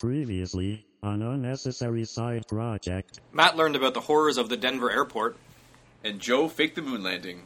Previously, 0.00 0.86
an 1.02 1.20
Unnecessary 1.20 2.06
Side 2.06 2.48
Project. 2.48 3.20
Matt 3.34 3.58
learned 3.58 3.76
about 3.76 3.92
the 3.92 4.00
horrors 4.00 4.38
of 4.38 4.48
the 4.48 4.56
Denver 4.56 4.90
airport. 4.90 5.36
And 6.02 6.18
Joe 6.20 6.48
faked 6.48 6.76
the 6.76 6.80
moon 6.80 7.02
landing. 7.02 7.42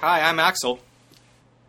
Hi, 0.00 0.22
I'm 0.22 0.38
Axel, 0.38 0.80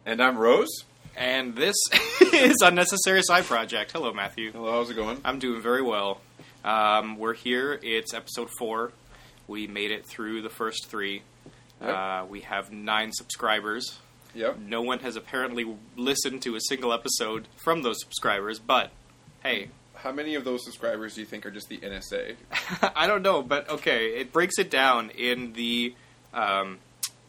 And 0.06 0.22
I'm 0.24 0.38
Rose. 0.38 0.70
and 1.18 1.54
this 1.56 1.76
is 2.34 2.56
Unnecessary 2.62 3.22
Side 3.24 3.44
Project. 3.44 3.92
Hello, 3.92 4.14
Matthew. 4.14 4.52
Hello, 4.54 4.72
how's 4.72 4.90
it 4.90 4.94
going? 4.96 5.20
I'm 5.26 5.38
doing 5.40 5.62
very 5.62 5.82
well. 5.82 6.22
Um, 6.64 7.18
we're 7.18 7.34
here. 7.34 7.80
It's 7.82 8.14
episode 8.14 8.50
four. 8.58 8.92
We 9.48 9.68
made 9.68 9.92
it 9.92 10.06
through 10.06 10.42
the 10.42 10.50
first 10.50 10.88
three. 10.88 11.24
Yep. 11.82 11.96
Uh, 11.96 12.26
we 12.30 12.42
have 12.42 12.72
nine 12.72 13.12
subscribers. 13.12 13.98
Yep. 14.36 14.60
No 14.60 14.82
one 14.82 15.00
has 15.00 15.16
apparently 15.16 15.66
listened 15.98 16.42
to 16.44 16.56
a 16.56 16.60
single 16.62 16.94
episode 16.94 17.48
from 17.64 17.82
those 17.82 18.00
subscribers, 18.00 18.60
but 18.60 18.92
hey, 19.44 19.70
How 19.96 20.12
many 20.12 20.36
of 20.36 20.44
those 20.46 20.64
subscribers 20.64 21.16
do 21.16 21.22
you 21.22 21.28
think 21.28 21.46
are 21.46 21.52
just 21.52 21.68
the 21.68 21.80
NSA? 21.80 22.36
I 22.96 23.08
don't 23.08 23.24
know, 23.24 23.42
but 23.42 23.70
okay, 23.70 24.08
it 24.20 24.32
breaks 24.32 24.58
it 24.58 24.70
down 24.70 25.10
in 25.10 25.54
the 25.54 25.96
um, 26.34 26.78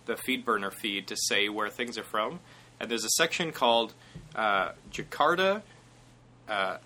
the 0.06 0.16
feed 0.16 0.44
burner 0.44 0.70
feed 0.70 1.06
to 1.08 1.16
say 1.16 1.48
where 1.48 1.68
things 1.70 1.98
are 1.98 2.04
from, 2.04 2.38
and 2.78 2.88
there's 2.90 3.04
a 3.04 3.10
section 3.16 3.50
called 3.50 3.94
uh, 4.36 4.72
Jakarta, 4.92 5.62
uh, 6.48 6.76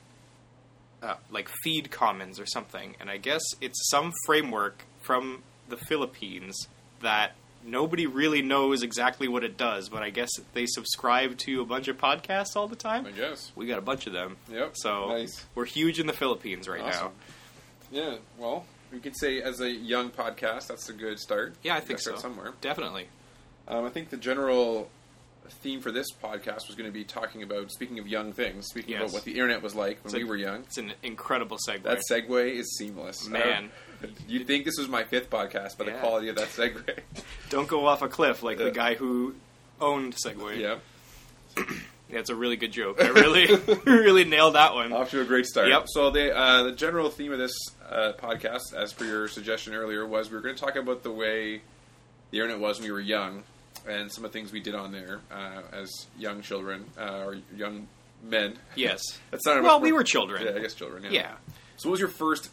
uh, 1.07 1.15
like 1.31 1.49
feed 1.63 1.91
commons 1.91 2.39
or 2.41 2.47
something, 2.47 2.97
and 3.01 3.09
I 3.11 3.17
guess 3.17 3.43
it's 3.61 3.89
some 3.91 4.13
framework 4.27 4.85
from 5.01 5.43
the 5.69 5.77
Philippines 5.77 6.69
that 7.01 7.33
nobody 7.65 8.07
really 8.07 8.43
knows 8.43 8.83
exactly 8.83 9.29
what 9.29 9.43
it 9.45 9.57
does, 9.57 9.89
but 9.89 10.03
I 10.03 10.11
guess 10.11 10.31
they 10.55 10.67
subscribe 10.67 11.37
to 11.39 11.61
a 11.61 11.65
bunch 11.65 11.89
of 11.89 11.99
podcasts 11.99 12.55
all 12.57 12.69
the 12.69 12.77
time. 12.77 13.07
I 13.07 13.11
guess. 13.11 13.51
We 13.57 13.67
got 13.67 13.79
a 13.79 13.83
bunch 13.83 14.07
of 14.07 14.13
them, 14.13 14.37
Yep. 14.51 14.73
so 14.77 15.09
nice. 15.09 15.45
we're 15.55 15.65
huge 15.65 15.99
in 15.99 16.07
the 16.07 16.13
Philippines 16.13 16.69
right 16.69 16.85
now. 16.85 17.13
Yeah. 17.91 18.17
Well, 18.39 18.65
we 18.93 18.99
could 19.01 19.17
say 19.19 19.41
as 19.43 19.61
a 19.61 19.71
young 19.71 20.11
podcast, 20.11 20.69
that's 20.69 20.89
a 20.89 20.93
good 20.93 21.19
start. 21.19 21.55
Yeah, 21.63 21.75
I 21.77 21.81
think 21.81 21.99
start 22.01 22.17
so. 22.17 22.23
somewhere. 22.23 22.53
Definitely. 22.61 23.09
Um, 23.69 23.85
I 23.85 23.91
think 23.91 24.11
the 24.11 24.17
general 24.17 24.89
theme 25.51 25.81
for 25.81 25.91
this 25.91 26.07
podcast 26.23 26.67
was 26.67 26.75
going 26.77 26.89
to 26.89 26.93
be 26.93 27.05
talking 27.05 27.43
about 27.43 27.71
speaking 27.71 27.99
of 27.99 28.07
young 28.09 28.33
things, 28.33 28.67
speaking 28.67 28.93
Yes. 28.93 29.03
about 29.03 29.13
what 29.13 29.25
the 29.25 29.33
internet 29.33 29.63
was 29.63 29.75
like 29.75 30.05
when 30.05 30.15
a- 30.15 30.19
we 30.19 30.25
were 30.25 30.37
young. 30.37 30.61
It's 30.63 30.79
an 30.79 30.93
incredible 31.03 31.59
segue. 31.69 31.83
That 31.83 32.01
segue 32.11 32.53
is 32.53 32.77
seamless. 32.77 33.27
Man. 33.29 33.71
You'd 34.29 34.47
think 34.47 34.65
this 34.65 34.77
was 34.79 34.89
my 34.89 35.05
fifth 35.05 35.31
podcast, 35.31 35.79
but 35.79 35.87
Yeah. 35.87 35.95
the 35.95 35.99
quality 36.01 36.29
of 36.29 36.37
that 36.37 36.49
segue. 36.49 36.99
Don't 37.51 37.67
go 37.69 37.87
off 37.87 38.03
a 38.03 38.09
cliff 38.09 38.43
like 38.43 38.59
the 38.59 38.71
guy 38.71 38.95
who 38.95 39.35
owned 39.81 40.15
Segway. 40.17 40.59
yeah. 40.59 40.77
Yeah, 42.09 42.21
it's 42.21 42.31
a 42.31 42.37
really 42.37 42.55
good 42.55 42.71
joke. 42.71 43.03
I 43.03 43.09
really, 43.09 43.49
really 43.85 44.23
nailed 44.23 44.55
that 44.55 44.75
one. 44.75 44.93
Off 44.93 45.11
to 45.11 45.21
a 45.21 45.25
great 45.25 45.45
start. 45.45 45.67
Yep. 45.69 45.87
So 45.89 46.11
the 46.11 46.33
uh, 46.39 46.63
the 46.63 46.71
general 46.71 47.11
theme 47.11 47.33
of 47.33 47.39
this 47.41 47.51
uh, 47.91 48.13
podcast, 48.17 48.75
as 48.77 48.93
per 48.93 49.05
your 49.05 49.27
suggestion 49.27 49.75
earlier, 49.75 50.07
was 50.07 50.31
we 50.31 50.37
were 50.37 50.41
going 50.41 50.55
to 50.55 50.61
talk 50.61 50.77
about 50.77 51.03
the 51.03 51.11
way 51.11 51.63
the 52.31 52.39
internet 52.39 52.61
was 52.61 52.79
when 52.79 52.87
we 52.87 52.93
were 52.93 53.01
young, 53.01 53.43
and 53.87 54.11
some 54.11 54.25
of 54.25 54.33
the 54.33 54.39
things 54.39 54.53
we 54.53 54.61
did 54.61 54.75
on 54.75 54.93
there 54.93 55.21
uh, 55.31 55.63
as 55.73 56.07
young 56.19 56.43
children 56.43 56.85
uh, 56.99 57.25
or 57.25 57.37
young 57.57 57.87
men. 58.23 58.57
Yes. 58.75 59.01
That's 59.31 59.47
not 59.47 59.63
Well, 59.63 59.81
we 59.81 59.93
were 59.93 60.05
children. 60.05 60.45
Yeah, 60.45 60.55
I 60.57 60.61
guess 60.61 60.75
children. 60.75 61.05
Yeah. 61.05 61.11
Yeah. 61.11 61.33
So, 61.77 61.89
what 61.89 61.93
was 61.93 62.01
your 62.01 62.09
first 62.09 62.51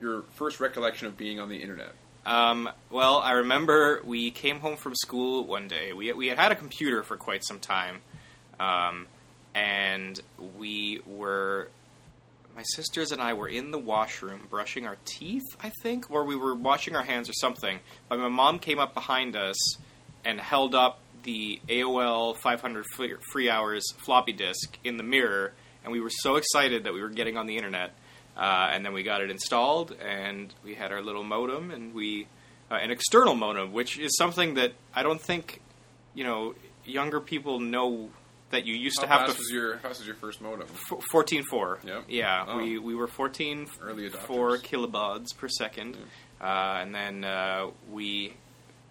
your 0.00 0.22
first 0.34 0.60
recollection 0.60 1.06
of 1.06 1.16
being 1.16 1.40
on 1.40 1.48
the 1.48 1.56
internet? 1.56 1.92
Um, 2.26 2.70
well, 2.90 3.18
I 3.18 3.32
remember 3.32 4.00
we 4.04 4.30
came 4.30 4.60
home 4.60 4.76
from 4.76 4.94
school 4.94 5.44
one 5.44 5.68
day. 5.68 5.92
We 5.92 6.12
we 6.12 6.28
had 6.28 6.38
had 6.38 6.52
a 6.52 6.56
computer 6.56 7.02
for 7.02 7.16
quite 7.16 7.44
some 7.44 7.58
time, 7.58 8.00
um, 8.60 9.06
and 9.54 10.20
we 10.58 11.00
were. 11.06 11.68
My 12.56 12.62
sisters 12.62 13.10
and 13.10 13.20
I 13.20 13.32
were 13.32 13.48
in 13.48 13.72
the 13.72 13.80
washroom 13.80 14.42
brushing 14.48 14.86
our 14.86 14.96
teeth, 15.04 15.42
I 15.60 15.72
think, 15.82 16.08
or 16.08 16.24
we 16.24 16.36
were 16.36 16.54
washing 16.54 16.94
our 16.94 17.02
hands 17.02 17.28
or 17.28 17.32
something. 17.32 17.80
But 18.08 18.20
my 18.20 18.28
mom 18.28 18.60
came 18.60 18.78
up 18.78 18.94
behind 18.94 19.34
us 19.34 19.56
and 20.24 20.40
held 20.40 20.74
up 20.74 21.00
the 21.24 21.60
AOL 21.68 22.36
500 22.36 22.84
free- 22.94 23.14
free 23.32 23.48
hours 23.50 23.84
floppy 24.04 24.32
disk 24.32 24.78
in 24.84 24.96
the 24.96 25.02
mirror, 25.02 25.52
and 25.82 25.92
we 25.92 26.00
were 26.00 26.10
so 26.10 26.36
excited 26.36 26.84
that 26.84 26.92
we 26.92 27.00
were 27.00 27.08
getting 27.08 27.36
on 27.36 27.46
the 27.46 27.56
internet. 27.56 27.94
Uh, 28.36 28.68
and 28.72 28.84
then 28.84 28.92
we 28.92 29.02
got 29.04 29.20
it 29.20 29.30
installed, 29.30 29.92
and 29.92 30.52
we 30.64 30.74
had 30.74 30.90
our 30.90 31.00
little 31.00 31.22
modem, 31.22 31.70
and 31.70 31.94
we 31.94 32.26
uh, 32.70 32.74
an 32.74 32.90
external 32.90 33.34
modem, 33.36 33.72
which 33.72 33.96
is 33.98 34.16
something 34.16 34.54
that 34.54 34.72
I 34.94 35.02
don't 35.04 35.20
think 35.20 35.60
you 36.14 36.24
know 36.24 36.54
younger 36.84 37.20
people 37.20 37.60
know 37.60 38.10
that 38.50 38.66
you 38.66 38.74
used 38.74 38.98
How 38.98 39.02
to 39.06 39.08
have 39.12 39.20
fast 39.26 39.32
to 39.36 39.38
was 39.38 39.50
your 39.52 39.74
how 39.76 39.88
fast 39.88 40.00
was 40.00 40.06
your 40.08 40.16
first 40.16 40.40
modem? 40.40 40.66
F- 40.90 40.98
fourteen 41.12 41.44
four. 41.44 41.78
Yep. 41.84 42.04
Yeah, 42.08 42.44
Oh. 42.48 42.56
we 42.56 42.78
we 42.78 42.94
were 42.96 43.06
fourteen 43.06 43.68
Early 43.80 44.08
four 44.10 44.56
adopters. 44.58 44.62
kilobaud 44.90 45.26
per 45.38 45.48
second, 45.48 45.96
uh, 46.40 46.44
and 46.80 46.92
then 46.92 47.22
uh, 47.22 47.68
we 47.88 48.34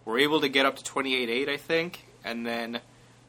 were 0.06 0.20
able 0.20 0.42
to 0.42 0.50
get 0.50 0.66
up 0.66 0.76
to 0.78 0.84
twenty 0.84 1.16
eight 1.16 1.30
eight, 1.30 1.50
I 1.50 1.58
think, 1.58 2.06
and 2.24 2.46
then 2.46 2.82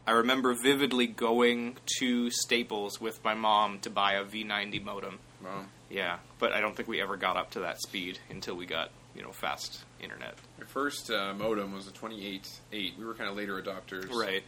I 0.06 0.12
remember 0.12 0.54
vividly 0.54 1.06
going 1.06 1.76
to 1.98 2.30
Staples 2.30 3.00
with 3.00 3.22
my 3.24 3.34
mom 3.34 3.78
to 3.80 3.90
buy 3.90 4.14
a 4.14 4.24
V 4.24 4.44
ninety 4.44 4.78
modem. 4.78 5.18
Wow. 5.42 5.64
Yeah, 5.90 6.18
but 6.38 6.52
I 6.52 6.60
don't 6.60 6.74
think 6.76 6.88
we 6.88 7.00
ever 7.00 7.16
got 7.16 7.36
up 7.36 7.50
to 7.52 7.60
that 7.60 7.80
speed 7.80 8.18
until 8.30 8.54
we 8.56 8.66
got 8.66 8.90
you 9.14 9.22
know 9.22 9.32
fast 9.32 9.84
internet. 10.00 10.34
My 10.58 10.66
first 10.66 11.10
uh, 11.10 11.34
modem 11.34 11.72
was 11.72 11.86
a 11.86 11.92
twenty 11.92 12.26
eight 12.26 12.48
eight. 12.72 12.94
We 12.98 13.04
were 13.04 13.14
kind 13.14 13.30
of 13.30 13.36
later 13.36 13.60
adopters. 13.60 14.10
Right. 14.10 14.42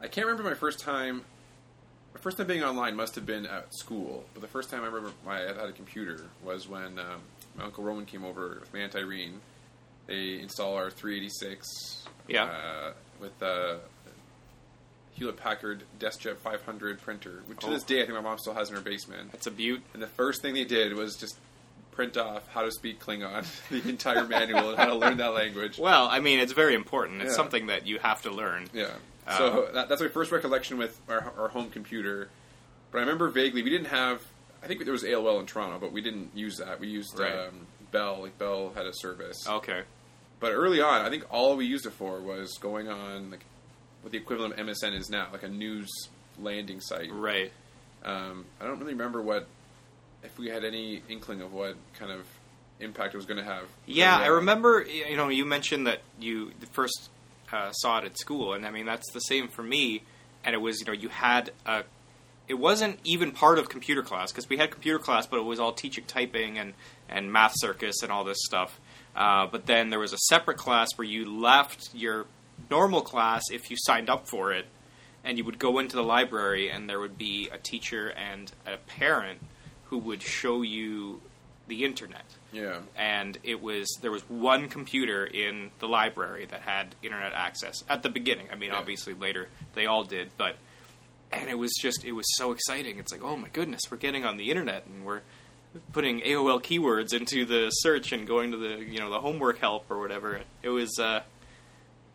I 0.00 0.08
can't 0.08 0.26
remember 0.26 0.48
my 0.48 0.56
first 0.56 0.80
time. 0.80 1.24
My 2.12 2.20
first 2.20 2.36
time 2.36 2.46
being 2.46 2.62
online 2.62 2.94
must 2.94 3.16
have 3.16 3.26
been 3.26 3.44
at 3.46 3.74
school, 3.74 4.24
but 4.34 4.42
the 4.42 4.48
first 4.48 4.70
time 4.70 4.82
I 4.82 4.86
remember 4.86 5.12
I 5.26 5.38
had 5.40 5.56
a 5.56 5.72
computer 5.72 6.26
was 6.44 6.68
when 6.68 6.98
um, 6.98 7.22
my 7.56 7.64
uncle 7.64 7.82
Roman 7.82 8.06
came 8.06 8.24
over 8.24 8.58
with 8.60 8.72
my 8.72 8.80
aunt 8.80 8.94
Irene. 8.94 9.40
They 10.06 10.38
install 10.40 10.74
our 10.74 10.90
386 10.90 12.04
Yeah. 12.28 12.44
uh, 12.44 12.92
with 13.20 13.38
the 13.38 13.80
Hewlett 15.14 15.36
Packard 15.36 15.84
DeskJet 15.98 16.36
500 16.38 17.00
printer, 17.00 17.42
which 17.46 17.58
to 17.60 17.68
Oh. 17.68 17.70
this 17.70 17.84
day 17.84 18.02
I 18.02 18.06
think 18.06 18.14
my 18.14 18.20
mom 18.20 18.38
still 18.38 18.54
has 18.54 18.68
in 18.68 18.74
her 18.76 18.82
basement. 18.82 19.32
That's 19.32 19.46
a 19.46 19.50
beaut. 19.50 19.82
And 19.92 20.02
the 20.02 20.06
first 20.08 20.42
thing 20.42 20.54
they 20.54 20.64
did 20.64 20.94
was 20.94 21.16
just 21.16 21.36
print 21.92 22.16
off 22.16 22.48
how 22.48 22.62
to 22.62 22.72
speak 22.72 22.98
Klingon, 23.00 23.46
the 23.70 23.88
entire 23.88 24.24
manual, 24.24 24.70
and 24.70 24.78
how 24.78 24.86
to 24.86 24.94
learn 24.96 25.16
that 25.18 25.32
language. 25.32 25.78
Well, 25.78 26.08
I 26.08 26.18
mean, 26.18 26.40
it's 26.40 26.52
very 26.52 26.74
important. 26.74 27.22
It's 27.22 27.30
Yeah. 27.30 27.36
something 27.36 27.66
that 27.68 27.86
you 27.86 28.00
have 28.00 28.22
to 28.22 28.30
learn. 28.30 28.68
Yeah. 28.72 28.90
Uh, 29.26 29.38
So 29.38 29.68
that, 29.72 29.88
that's 29.88 30.00
my 30.02 30.08
first 30.08 30.32
recollection 30.32 30.76
with 30.76 31.00
our, 31.08 31.32
our 31.38 31.48
home 31.48 31.70
computer. 31.70 32.28
But 32.90 32.98
I 32.98 33.00
remember 33.02 33.28
vaguely 33.28 33.62
we 33.62 33.70
didn't 33.70 33.86
have. 33.88 34.22
I 34.62 34.66
think 34.66 34.82
there 34.84 34.92
was 34.92 35.04
AOL 35.04 35.38
in 35.40 35.46
Toronto, 35.46 35.78
but 35.78 35.92
we 35.92 36.00
didn't 36.00 36.30
use 36.34 36.56
that. 36.56 36.80
We 36.80 36.88
used 36.88 37.18
Right. 37.18 37.32
um, 37.32 37.66
Bell. 37.94 38.20
Like 38.20 38.38
Bell 38.38 38.72
had 38.74 38.86
a 38.86 38.92
service. 38.92 39.48
Okay. 39.48 39.82
But 40.40 40.52
early 40.52 40.82
on, 40.82 41.00
I 41.00 41.08
think 41.08 41.24
all 41.30 41.56
we 41.56 41.64
used 41.64 41.86
it 41.86 41.92
for 41.92 42.20
was 42.20 42.58
going 42.58 42.88
on 42.88 43.30
like 43.30 43.44
what 44.02 44.12
the 44.12 44.18
equivalent 44.18 44.58
of 44.58 44.66
MSN 44.66 44.94
is 44.98 45.08
now, 45.08 45.28
like 45.32 45.44
a 45.44 45.48
news 45.48 45.88
landing 46.38 46.80
site. 46.80 47.10
Right. 47.10 47.50
Um, 48.04 48.44
I 48.60 48.66
don't 48.66 48.78
really 48.78 48.92
remember 48.92 49.22
what 49.22 49.46
if 50.22 50.38
we 50.38 50.48
had 50.48 50.64
any 50.64 51.02
inkling 51.08 51.40
of 51.40 51.52
what 51.52 51.76
kind 51.98 52.10
of 52.10 52.26
impact 52.80 53.14
it 53.14 53.16
was 53.16 53.26
going 53.26 53.38
to 53.38 53.44
have. 53.44 53.64
Yeah, 53.86 54.16
I 54.16 54.26
remember. 54.26 54.82
You 54.82 55.16
know, 55.16 55.28
you 55.28 55.44
mentioned 55.44 55.86
that 55.86 56.00
you 56.18 56.52
first 56.72 57.08
uh, 57.52 57.70
saw 57.72 57.98
it 58.00 58.04
at 58.04 58.18
school, 58.18 58.52
and 58.52 58.66
I 58.66 58.70
mean 58.70 58.86
that's 58.86 59.10
the 59.12 59.20
same 59.20 59.48
for 59.48 59.62
me. 59.62 60.02
And 60.44 60.54
it 60.54 60.58
was, 60.58 60.80
you 60.80 60.86
know, 60.86 60.92
you 60.92 61.08
had 61.08 61.52
a. 61.64 61.84
It 62.46 62.54
wasn't 62.54 62.98
even 63.04 63.32
part 63.32 63.58
of 63.58 63.70
computer 63.70 64.02
class 64.02 64.30
because 64.30 64.50
we 64.50 64.58
had 64.58 64.70
computer 64.70 64.98
class, 64.98 65.26
but 65.26 65.38
it 65.38 65.44
was 65.44 65.58
all 65.58 65.72
teaching 65.72 66.04
typing 66.04 66.58
and 66.58 66.74
and 67.14 67.32
math 67.32 67.52
circus 67.56 68.02
and 68.02 68.10
all 68.12 68.24
this 68.24 68.38
stuff. 68.44 68.78
Uh, 69.16 69.46
but 69.46 69.66
then 69.66 69.90
there 69.90 70.00
was 70.00 70.12
a 70.12 70.18
separate 70.18 70.56
class 70.58 70.88
where 70.96 71.06
you 71.06 71.24
left 71.24 71.90
your 71.94 72.26
normal 72.70 73.00
class 73.00 73.42
if 73.52 73.70
you 73.70 73.76
signed 73.78 74.10
up 74.10 74.26
for 74.28 74.52
it, 74.52 74.66
and 75.22 75.38
you 75.38 75.44
would 75.44 75.58
go 75.58 75.78
into 75.78 75.96
the 75.96 76.02
library, 76.02 76.68
and 76.70 76.88
there 76.90 76.98
would 77.00 77.16
be 77.16 77.48
a 77.52 77.58
teacher 77.58 78.08
and 78.10 78.50
a 78.66 78.76
parent 78.76 79.38
who 79.84 79.98
would 79.98 80.22
show 80.22 80.62
you 80.62 81.20
the 81.66 81.82
internet 81.82 82.26
Yeah. 82.52 82.80
and 82.94 83.38
it 83.42 83.62
was 83.62 83.88
there 84.02 84.10
was 84.10 84.20
one 84.28 84.68
computer 84.68 85.24
in 85.24 85.70
the 85.78 85.88
library 85.88 86.44
that 86.50 86.60
had 86.60 86.94
internet 87.02 87.32
access 87.32 87.82
at 87.88 88.02
the 88.02 88.10
beginning. 88.10 88.48
I 88.52 88.56
mean, 88.56 88.70
Yeah. 88.70 88.76
obviously 88.76 89.14
later 89.14 89.48
they 89.74 89.86
all 89.86 90.04
did, 90.04 90.28
but 90.36 90.56
and 91.32 91.48
it 91.48 91.54
was 91.58 91.72
just 91.80 92.04
it 92.04 92.12
was 92.12 92.26
so 92.36 92.52
exciting. 92.52 92.98
It's 92.98 93.12
like, 93.12 93.22
oh 93.24 93.36
my 93.38 93.48
goodness, 93.48 93.80
we're 93.90 93.96
getting 93.96 94.26
on 94.26 94.36
the 94.36 94.50
internet 94.50 94.84
and 94.84 95.06
we're 95.06 95.22
putting 95.92 96.20
AOL 96.20 96.62
keywords 96.62 97.12
into 97.12 97.44
the 97.44 97.70
search 97.70 98.12
and 98.12 98.26
going 98.26 98.50
to 98.52 98.56
the 98.56 98.84
you 98.84 98.98
know 98.98 99.10
the 99.10 99.20
homework 99.20 99.58
help 99.58 99.90
or 99.90 100.00
whatever. 100.00 100.40
It 100.62 100.68
was 100.70 100.98
uh, 100.98 101.22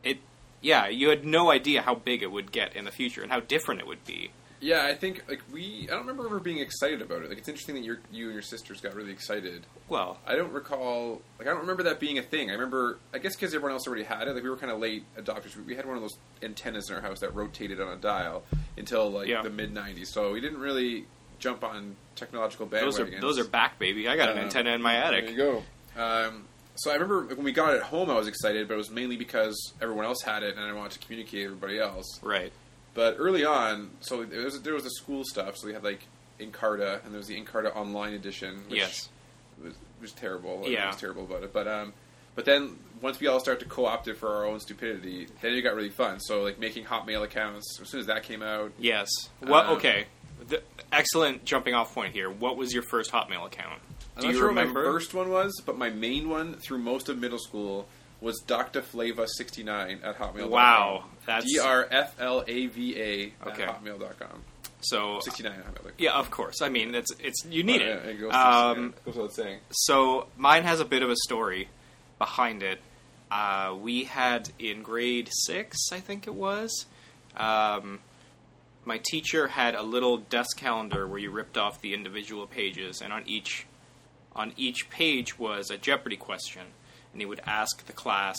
it 0.04 0.20
yeah, 0.62 0.88
you 0.88 1.10
had 1.10 1.26
no 1.26 1.52
idea 1.52 1.82
how 1.82 1.96
big 1.96 2.22
it 2.24 2.32
would 2.32 2.52
get 2.52 2.76
in 2.76 2.86
the 2.86 2.92
future 2.92 3.22
and 3.22 3.32
how 3.32 3.40
different 3.40 3.82
it 3.82 3.88
would 3.88 4.04
be. 4.06 4.32
Yeah, 4.62 4.84
I 4.86 4.94
think 4.94 5.24
like 5.30 5.42
we. 5.54 5.84
I 5.90 5.92
don't 5.92 6.02
remember 6.02 6.26
ever 6.26 6.40
being 6.40 6.58
excited 6.58 7.02
about 7.02 7.22
it. 7.24 7.30
Like 7.30 7.38
it's 7.38 7.48
interesting 7.48 7.76
that 7.76 7.84
your 7.86 8.00
you 8.12 8.26
and 8.26 8.34
your 8.34 8.42
sisters 8.42 8.82
got 8.82 8.94
really 8.94 9.14
excited. 9.14 9.66
Well, 9.88 10.18
I 10.28 10.36
don't 10.36 10.52
recall. 10.52 11.22
Like 11.38 11.48
I 11.48 11.52
don't 11.52 11.62
remember 11.62 11.84
that 11.84 12.02
being 12.02 12.18
a 12.18 12.22
thing. 12.22 12.50
I 12.50 12.54
remember. 12.56 13.00
I 13.14 13.20
guess 13.20 13.38
because 13.38 13.54
everyone 13.56 13.72
else 13.72 13.88
already 13.88 14.04
had 14.04 14.28
it. 14.28 14.34
Like 14.34 14.44
we 14.44 14.50
were 14.50 14.58
kind 14.58 14.70
of 14.74 14.80
late 14.80 15.06
adopters. 15.18 15.56
We- 15.56 15.64
We 15.64 15.76
had 15.78 15.86
one 15.86 15.96
of 15.96 16.02
those 16.02 16.18
antennas 16.44 16.90
in 16.90 16.96
our 16.98 17.02
house 17.02 17.22
that 17.22 17.34
rotated 17.34 17.80
on 17.80 17.88
a 17.88 17.96
dial 17.96 18.44
until 18.78 19.10
like 19.10 19.30
Yeah. 19.30 19.44
the 19.44 19.50
mid 19.50 19.74
'90s. 19.74 20.08
So 20.08 20.34
we 20.34 20.42
didn't 20.42 20.60
really 20.60 21.06
jump 21.40 21.64
on 21.64 21.96
technological 22.16 22.66
those 22.68 23.00
are 23.00 23.06
bandwagons. 23.06 23.22
those 23.22 23.40
are 23.40 23.44
back, 23.46 23.80
baby. 23.80 24.08
I 24.08 24.16
got 24.16 24.30
an 24.30 24.38
Uh, 24.38 24.42
antenna 24.42 24.72
in 24.72 24.82
my 24.82 24.96
attic. 24.96 25.26
There 25.26 25.34
you 25.34 25.64
go. 25.96 26.02
Um, 26.02 26.46
so 26.76 26.92
I 26.92 26.94
remember 26.94 27.34
when 27.36 27.44
we 27.44 27.52
got 27.52 27.74
it 27.76 27.82
home, 27.82 28.10
I 28.10 28.16
was 28.16 28.28
excited, 28.28 28.68
but 28.68 28.76
it 28.76 28.78
was 28.78 28.90
mainly 28.90 29.18
because 29.18 29.74
everyone 29.82 30.06
else 30.06 30.22
had 30.24 30.44
it, 30.44 30.56
and 30.56 30.64
I 30.64 30.72
wanted 30.74 30.94
to 30.94 31.00
communicate 31.00 31.40
with 31.50 31.56
everybody 31.56 31.80
else. 31.80 32.20
Right. 32.22 32.52
But 32.94 33.16
early 33.20 33.44
on, 33.46 33.92
so 34.02 34.24
there 34.24 34.44
was, 34.46 34.62
there 34.62 34.74
was 34.74 34.84
the 34.84 34.90
school 34.92 35.24
stuff. 35.26 35.58
So 35.58 35.68
we 35.68 35.74
had 35.74 35.84
like 35.84 36.02
Encarta, 36.40 37.04
and 37.04 37.14
there 37.14 37.18
was 37.20 37.28
the 37.28 37.40
Encarta 37.42 37.76
Online 37.76 38.14
Edition. 38.14 38.64
Which 38.70 38.80
Yes. 38.80 39.10
was, 39.62 39.74
was 40.02 40.12
terrible. 40.14 40.64
It 40.66 40.72
Yeah. 40.72 40.88
was 40.88 40.96
terrible 40.98 41.24
about 41.24 41.44
it. 41.44 41.52
But 41.54 41.68
um, 41.68 41.94
but 42.36 42.46
then 42.46 42.78
once 43.02 43.20
we 43.20 43.28
all 43.28 43.40
started 43.40 43.64
to 43.64 43.70
co-opt 43.70 44.08
it 44.08 44.18
for 44.18 44.30
our 44.34 44.46
own 44.46 44.60
stupidity, 44.60 45.28
then 45.42 45.54
it 45.54 45.62
got 45.62 45.76
really 45.76 45.90
fun. 45.90 46.20
So 46.20 46.42
like 46.44 46.60
making 46.60 46.86
Hotmail 46.86 47.24
accounts 47.24 47.80
as 47.82 47.90
soon 47.90 48.00
as 48.00 48.06
that 48.08 48.24
came 48.24 48.42
out. 48.42 48.72
Yes. 48.80 49.10
Well, 49.42 49.54
Um, 49.72 49.78
okay. 49.78 50.08
The, 50.50 50.62
excellent 50.92 51.46
jumping 51.46 51.74
off 51.74 51.94
point 51.94 52.14
here. 52.14 52.30
What 52.30 52.58
was 52.58 52.74
your 52.74 52.84
first 52.84 53.12
Hotmail 53.12 53.46
account? 53.46 53.80
I'm 54.18 54.22
Do 54.22 54.28
not 54.28 54.34
you 54.34 54.40
sure 54.40 54.48
remember? 54.50 54.80
what 54.82 54.86
my 54.86 54.92
first 54.94 55.14
one 55.14 55.30
was, 55.30 55.62
but 55.66 55.78
my 55.78 55.90
main 55.90 56.28
one 56.30 56.56
through 56.56 56.80
most 56.80 57.08
of 57.10 57.18
middle 57.20 57.38
school 57.40 57.88
was 58.22 58.40
Dr. 58.46 58.82
Flava 58.82 59.28
69 59.28 60.00
at 60.04 60.18
hotmail.com. 60.18 60.50
Wow, 60.50 61.06
that's 61.26 61.46
D 61.46 61.58
R 61.60 61.88
F 61.90 62.20
L 62.20 62.44
A 62.48 62.66
V 62.68 63.00
A 63.02 63.34
Okay. 63.48 63.64
at 63.64 63.82
hotmail.com. 63.84 64.44
so. 64.82 65.20
69 65.22 65.54
at 65.54 65.66
hotmail.com. 65.66 65.92
Yeah, 65.98 66.14
of 66.14 66.30
course. 66.32 66.62
I 66.62 66.68
mean, 66.70 66.96
it's 66.96 67.12
it's 67.20 67.46
you 67.46 67.64
need 67.64 67.82
Oh, 67.82 67.86
it. 67.86 67.88
Yeah, 68.04 68.10
it 68.12 68.20
goes, 68.20 68.32
to, 68.32 68.38
Um, 68.48 68.94
goes 69.06 69.16
without 69.16 69.34
saying. 69.34 69.60
So 69.72 70.28
mine 70.38 70.64
has 70.64 70.80
a 70.82 70.86
bit 70.86 71.02
of 71.02 71.10
a 71.10 71.16
story 71.16 71.70
behind 72.18 72.62
it. 72.64 72.80
Uh, 73.32 73.76
we 73.80 74.04
had 74.06 74.50
in 74.60 74.82
grade 74.82 75.30
six, 75.32 75.78
I 75.94 76.00
think 76.00 76.26
it 76.28 76.34
was. 76.34 76.88
Um, 77.38 78.00
my 78.86 79.00
teacher 79.04 79.48
had 79.48 79.76
a 79.76 79.84
little 79.84 80.18
desk 80.18 80.58
calendar 80.58 81.08
where 81.08 81.20
you 81.20 81.32
ripped 81.32 81.58
off 81.58 81.82
the 81.82 81.94
individual 81.94 82.48
pages, 82.48 83.02
and 83.02 83.14
on 83.14 83.24
each 83.26 83.66
on 84.36 84.54
each 84.58 84.90
page 84.90 85.38
was 85.38 85.70
a 85.70 85.78
Jeopardy 85.78 86.16
question, 86.16 86.62
and 87.12 87.22
he 87.22 87.26
would 87.26 87.42
ask 87.46 87.86
the 87.86 87.94
class 87.94 88.38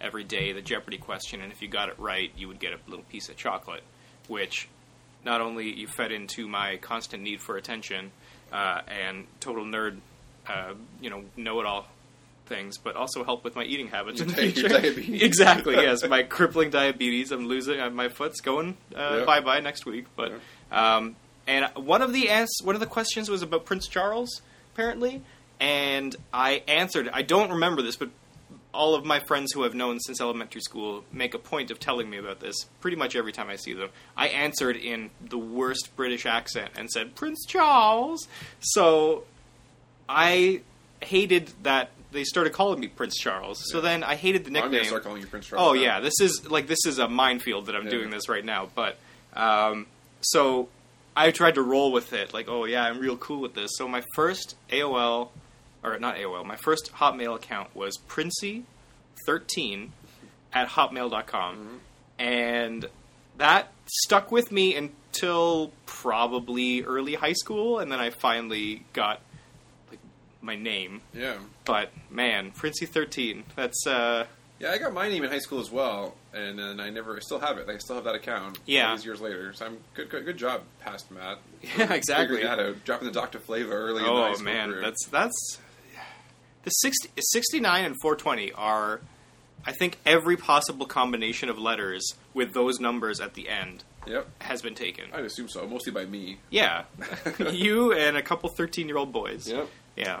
every 0.00 0.24
day 0.24 0.52
the 0.52 0.62
Jeopardy 0.62 0.98
question, 0.98 1.40
and 1.40 1.52
if 1.52 1.60
you 1.60 1.68
got 1.68 1.88
it 1.88 1.98
right, 1.98 2.32
you 2.36 2.48
would 2.48 2.58
get 2.58 2.72
a 2.72 2.78
little 2.88 3.04
piece 3.04 3.28
of 3.28 3.36
chocolate, 3.36 3.82
which 4.28 4.68
not 5.24 5.40
only 5.40 5.72
you 5.72 5.86
fed 5.86 6.10
into 6.10 6.48
my 6.48 6.76
constant 6.76 7.22
need 7.22 7.40
for 7.40 7.56
attention 7.56 8.10
uh, 8.52 8.80
and 8.88 9.26
total 9.40 9.64
nerd, 9.64 9.98
uh, 10.48 10.74
you 11.00 11.10
know, 11.10 11.24
know-it-all 11.36 11.86
things, 12.46 12.78
but 12.78 12.96
also 12.96 13.24
help 13.24 13.44
with 13.44 13.54
my 13.56 13.64
eating 13.64 13.88
habits 13.88 14.18
Your 14.20 14.28
in 14.28 14.34
the 14.34 14.42
future. 14.52 14.68
diabetes. 14.68 15.22
exactly, 15.30 15.74
yes, 15.74 16.06
my 16.06 16.22
crippling 16.22 16.70
diabetes. 16.70 17.32
I'm 17.32 17.46
losing. 17.46 17.80
Uh, 17.80 17.90
my 17.90 18.08
foot's 18.08 18.40
going 18.40 18.76
uh, 18.94 19.16
Yeah. 19.20 19.24
bye 19.24 19.40
bye 19.40 19.60
next 19.60 19.86
week. 19.86 20.06
But 20.16 20.32
um, 20.70 21.16
and 21.46 21.66
one 21.74 22.02
of 22.02 22.12
the 22.12 22.28
ans- 22.30 22.60
one 22.62 22.74
of 22.74 22.80
the 22.80 22.86
questions 22.86 23.28
was 23.30 23.42
about 23.42 23.64
Prince 23.64 23.86
Charles, 23.88 24.42
apparently, 24.74 25.22
and 25.60 26.14
I 26.32 26.62
answered. 26.68 27.08
I 27.12 27.22
don't 27.22 27.50
remember 27.50 27.82
this, 27.82 27.96
but 27.96 28.10
all 28.74 28.94
of 28.94 29.04
my 29.04 29.20
friends 29.20 29.52
who 29.52 29.64
I've 29.66 29.74
known 29.74 30.00
since 30.00 30.18
elementary 30.18 30.62
school 30.62 31.04
make 31.12 31.34
a 31.34 31.38
point 31.38 31.70
of 31.70 31.78
telling 31.78 32.08
me 32.08 32.16
about 32.16 32.40
this 32.40 32.56
pretty 32.80 32.96
much 32.96 33.14
every 33.14 33.30
time 33.32 33.50
I 33.50 33.56
see 33.56 33.74
them. 33.74 33.90
I 34.16 34.28
answered 34.28 34.76
in 34.76 35.10
the 35.20 35.36
worst 35.36 35.90
British 35.94 36.24
accent 36.24 36.70
and 36.74 36.90
said 36.90 37.14
Prince 37.14 37.44
Charles. 37.46 38.26
So 38.60 39.24
I 40.08 40.62
hated 41.02 41.50
that 41.64 41.90
they 42.12 42.24
started 42.24 42.52
calling 42.52 42.78
me 42.80 42.88
Prince 42.88 43.16
Charles. 43.18 43.62
So 43.70 43.80
then 43.80 44.04
I 44.04 44.14
hated 44.14 44.44
the 44.44 44.50
nickname. 44.50 44.74
I'm 44.74 44.80
to 44.80 44.86
start 44.86 45.02
calling 45.04 45.20
you 45.22 45.26
Prince 45.26 45.46
Charles. 45.46 45.66
Oh 45.68 45.72
now. 45.74 45.80
yeah, 45.80 46.00
this 46.00 46.20
is 46.20 46.48
like 46.50 46.66
this 46.68 46.84
is 46.86 46.98
a 46.98 47.08
minefield 47.08 47.66
that 47.66 47.74
I'm 47.76 47.84
Yeah. 47.84 47.90
doing 47.90 48.10
this 48.10 48.28
right 48.28 48.44
now. 48.44 48.68
But 48.74 48.96
um, 49.34 49.86
so 50.20 50.68
I 51.16 51.30
tried 51.30 51.56
to 51.56 51.62
roll 51.62 51.90
with 51.92 52.12
it, 52.12 52.32
like, 52.32 52.48
oh 52.48 52.64
yeah, 52.64 52.84
I'm 52.84 52.98
real 52.98 53.16
cool 53.16 53.40
with 53.40 53.54
this. 53.54 53.70
So 53.74 53.88
my 53.88 54.02
first 54.14 54.56
AOL, 54.70 55.30
or 55.82 55.98
not 55.98 56.16
AOL, 56.16 56.44
my 56.46 56.56
first 56.56 56.92
Hotmail 56.94 57.34
account 57.36 57.74
was 57.74 57.98
Princey13 58.08 59.88
at 60.52 60.68
hotmail.com, 60.68 61.56
Mm-hmm. 61.56 61.76
and 62.18 62.86
that 63.38 63.72
stuck 63.86 64.30
with 64.30 64.52
me 64.52 64.76
until 64.76 65.72
probably 65.86 66.82
early 66.82 67.14
high 67.14 67.32
school, 67.32 67.78
and 67.78 67.90
then 67.90 67.98
I 68.00 68.10
finally 68.10 68.84
got 68.92 69.20
like 69.90 70.00
my 70.42 70.54
name. 70.56 71.00
Yeah. 71.14 71.36
But 71.64 71.90
man, 72.10 72.50
Princey13, 72.52 73.44
that's 73.56 73.86
uh. 73.86 74.26
Yeah, 74.58 74.70
I 74.70 74.78
got 74.78 74.92
my 74.92 75.08
name 75.08 75.24
in 75.24 75.30
high 75.30 75.40
school 75.40 75.58
as 75.58 75.72
well, 75.72 76.14
and 76.32 76.56
then 76.56 76.78
I 76.78 76.88
never, 76.88 77.16
I 77.16 77.18
still 77.18 77.40
have 77.40 77.58
it. 77.58 77.68
I 77.68 77.78
still 77.78 77.96
have 77.96 78.04
that 78.04 78.14
account. 78.14 78.60
Yeah. 78.64 78.90
all 78.90 78.96
these 78.96 79.04
years 79.04 79.20
later. 79.20 79.52
So 79.52 79.66
I'm 79.66 79.78
good. 79.94 80.08
Good, 80.08 80.24
good 80.24 80.36
job, 80.36 80.62
past 80.80 81.10
Matt. 81.10 81.38
Yeah, 81.78 81.92
exactly. 81.92 82.42
That 82.42 82.58
out, 82.58 82.84
dropping 82.84 83.06
the 83.06 83.12
Doctor 83.12 83.38
Flavor 83.38 83.72
early. 83.72 84.02
Oh 84.04 84.38
man, 84.38 84.80
that's 84.80 85.06
that's 85.06 85.58
the 86.64 86.70
60, 86.70 87.10
69 87.16 87.84
and 87.84 87.96
420 88.00 88.52
are 88.52 89.00
I 89.64 89.72
think 89.72 89.98
every 90.04 90.36
possible 90.36 90.86
combination 90.86 91.48
of 91.48 91.58
letters 91.58 92.14
with 92.34 92.52
those 92.52 92.80
numbers 92.80 93.20
at 93.20 93.34
the 93.34 93.48
end 93.48 93.84
yep. 94.06 94.28
has 94.40 94.62
been 94.62 94.74
taken. 94.74 95.04
I'd 95.12 95.24
assume 95.24 95.48
so, 95.48 95.66
mostly 95.66 95.92
by 95.92 96.04
me. 96.04 96.38
Yeah. 96.50 96.84
you 97.52 97.92
and 97.92 98.16
a 98.16 98.22
couple 98.22 98.50
13-year-old 98.50 99.12
boys. 99.12 99.48
Yep. 99.48 99.68
Yeah. 99.96 100.20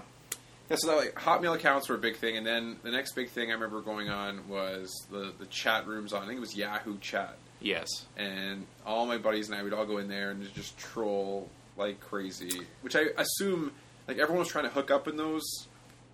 Yeah, 0.72 0.76
so 0.78 0.86
that, 0.88 0.96
like 0.96 1.14
Hotmail 1.14 1.54
accounts 1.54 1.88
were 1.88 1.94
a 1.96 1.98
big 1.98 2.16
thing, 2.16 2.36
and 2.36 2.46
then 2.46 2.76
the 2.82 2.90
next 2.90 3.12
big 3.14 3.28
thing 3.30 3.50
I 3.50 3.54
remember 3.54 3.80
going 3.80 4.08
on 4.08 4.48
was 4.48 4.90
the 5.10 5.32
the 5.38 5.46
chat 5.46 5.86
rooms 5.86 6.12
on. 6.12 6.22
I 6.22 6.26
think 6.26 6.38
it 6.38 6.40
was 6.40 6.56
Yahoo 6.56 6.98
Chat, 6.98 7.36
Yes. 7.60 7.86
and 8.16 8.66
all 8.86 9.06
my 9.06 9.18
buddies 9.18 9.48
and 9.48 9.58
I 9.58 9.62
would 9.62 9.72
all 9.72 9.86
go 9.86 9.98
in 9.98 10.08
there 10.08 10.30
and 10.30 10.52
just 10.54 10.76
troll 10.78 11.48
like 11.76 12.00
crazy. 12.00 12.62
Which 12.80 12.96
I 12.96 13.04
assume 13.16 13.72
like 14.08 14.18
everyone 14.18 14.40
was 14.40 14.48
trying 14.48 14.64
to 14.64 14.70
hook 14.70 14.90
up 14.90 15.06
in 15.08 15.16
those. 15.16 15.42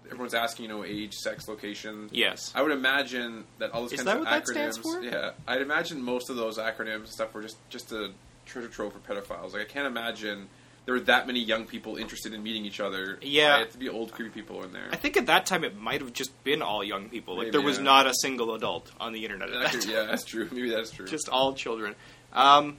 Everyone's 0.07 0.35
asking, 0.35 0.65
you 0.65 0.69
know, 0.71 0.85
age, 0.85 1.13
sex, 1.15 1.49
location. 1.49 2.09
Yes. 2.13 2.51
I 2.55 2.63
would 2.63 2.73
imagine 2.73 3.45
that 3.59 3.73
all 3.73 3.83
those 3.83 3.93
Is 3.93 4.03
kinds 4.03 4.25
that 4.25 4.43
of 4.43 4.45
acronyms. 4.45 5.05
Yeah, 5.05 5.33
I'd 5.47 5.61
imagine 5.61 6.03
most 6.03 6.31
of 6.31 6.37
those 6.37 6.57
acronyms 6.59 6.95
and 6.97 7.09
stuff 7.09 7.35
were 7.35 7.43
just 7.43 7.59
just 7.69 7.93
a 7.93 8.11
treasure 8.47 8.69
trove 8.69 8.95
for 8.95 9.01
pedophiles. 9.01 9.53
Like 9.53 9.63
I 9.63 9.67
can't 9.67 9.87
imagine 9.87 10.49
there 10.89 10.95
were 10.95 11.01
that 11.01 11.27
many 11.27 11.41
young 11.41 11.67
people 11.67 11.97
interested 11.97 12.33
in 12.33 12.43
meeting 12.43 12.65
each 12.65 12.81
other. 12.81 13.19
Yeah. 13.21 13.57
it 13.57 13.59
had 13.59 13.71
to 13.73 13.79
be 13.79 13.91
old 13.91 14.11
creepy 14.11 14.31
people 14.41 14.65
in 14.65 14.73
there. 14.73 14.89
I 14.91 14.97
think 14.97 15.19
at 15.19 15.27
that 15.27 15.45
time 15.45 15.63
it 15.63 15.77
might 15.79 16.01
have 16.01 16.15
just 16.15 16.43
been 16.45 16.63
all 16.63 16.83
young 16.83 17.11
people. 17.11 17.35
Like 17.35 17.49
Maybe, 17.49 17.59
there 17.59 17.61
was 17.61 17.77
yeah. 17.77 17.85
not 17.85 18.07
a 18.07 18.15
single 18.23 18.55
adult 18.55 18.91
on 18.99 19.13
the 19.13 19.23
internet 19.23 19.51
at 19.51 19.71
that 19.71 19.83
time. 19.83 19.91
yeah, 19.91 20.05
that's 20.05 20.25
true. 20.25 20.49
Maybe 20.51 20.71
that's 20.71 20.91
true. 20.91 21.05
just 21.05 21.29
all 21.29 21.53
children. 21.53 21.95
Um, 22.33 22.79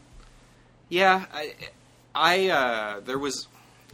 yeah, 0.89 1.25
I, 1.31 1.53
I 2.15 2.49
uh, 2.49 2.99
there 3.01 3.19
was 3.19 3.47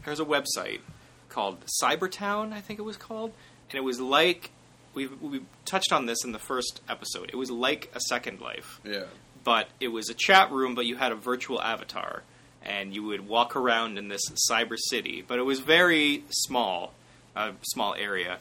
there 0.06 0.12
was 0.12 0.22
a 0.22 0.24
website 0.24 0.80
called 1.28 1.58
Cybertown, 1.84 2.54
I 2.54 2.62
think 2.62 2.80
it 2.80 2.84
was 2.84 2.96
called, 2.96 3.34
and 3.70 3.78
it 3.78 3.84
was 3.84 4.00
like 4.00 4.50
we 4.94 5.08
we 5.08 5.42
touched 5.66 5.92
on 5.92 6.06
this 6.06 6.24
in 6.24 6.32
the 6.32 6.40
first 6.40 6.80
episode. 6.88 7.32
It 7.34 7.36
was 7.36 7.52
like 7.52 7.92
a 7.94 8.00
Second 8.00 8.40
Life, 8.40 8.80
yeah, 8.86 9.08
but 9.44 9.68
it 9.82 9.90
was 9.90 10.08
a 10.10 10.14
chat 10.14 10.54
room, 10.54 10.74
but 10.74 10.86
you 10.86 10.96
had 10.96 11.12
a 11.12 11.16
virtual 11.16 11.62
avatar, 11.62 12.24
and 12.66 12.94
you 12.94 13.04
would 13.04 13.28
walk 13.28 13.56
around 13.56 13.98
in 13.98 14.08
this 14.08 14.22
cyber 14.50 14.78
city. 14.78 15.24
But 15.26 15.40
it 15.40 15.44
was 15.44 15.60
very 15.60 16.24
small, 16.30 16.94
a 17.36 17.52
small 17.62 17.94
area, 17.96 18.40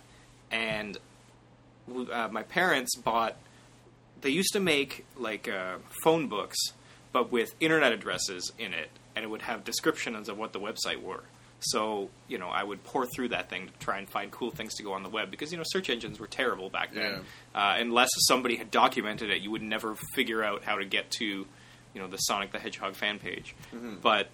and 0.51 0.97
uh, 2.13 2.29
my 2.31 2.43
parents 2.43 2.97
bought. 2.97 3.37
They 4.21 4.31
used 4.31 4.53
to 4.55 4.61
make 4.61 5.05
like 5.17 5.49
uh, 5.49 5.77
phone 6.03 6.29
books, 6.29 6.57
but 7.13 7.31
with 7.31 7.55
internet 7.61 7.93
addresses 7.93 8.53
in 8.59 8.73
it, 8.73 8.91
and 9.15 9.25
it 9.25 9.29
would 9.29 9.43
have 9.43 9.65
descriptions 9.65 10.29
of 10.29 10.39
what 10.39 10.53
the 10.53 10.61
website 10.61 11.03
were. 11.03 11.25
So 11.61 12.11
you 12.29 12.39
know, 12.39 12.49
I 12.49 12.63
would 12.63 12.85
pour 12.85 13.07
through 13.07 13.29
that 13.29 13.49
thing 13.49 13.67
to 13.67 13.73
try 13.85 13.99
and 13.99 14.09
find 14.09 14.31
cool 14.31 14.51
things 14.51 14.75
to 14.75 14.83
go 14.83 14.93
on 14.93 15.03
the 15.03 15.09
web 15.09 15.31
because 15.31 15.51
you 15.53 15.59
know 15.59 15.65
search 15.67 15.91
engines 15.91 16.19
were 16.19 16.27
terrible 16.27 16.71
back 16.71 16.93
then. 16.95 17.05
Uh, 17.55 17.77
unless 17.79 18.09
somebody 18.29 18.57
had 18.57 18.71
documented 18.71 19.31
it, 19.31 19.41
you 19.43 19.51
would 19.51 19.63
never 19.63 19.95
figure 20.15 20.43
out 20.43 20.65
how 20.65 20.77
to 20.77 20.85
get 20.85 21.11
to 21.13 21.47
you 21.95 22.01
know 22.01 22.09
the 22.09 22.19
Sonic 22.19 22.53
the 22.53 22.59
Hedgehog 22.59 22.95
fan 22.95 23.19
page. 23.19 23.55
But 24.03 24.29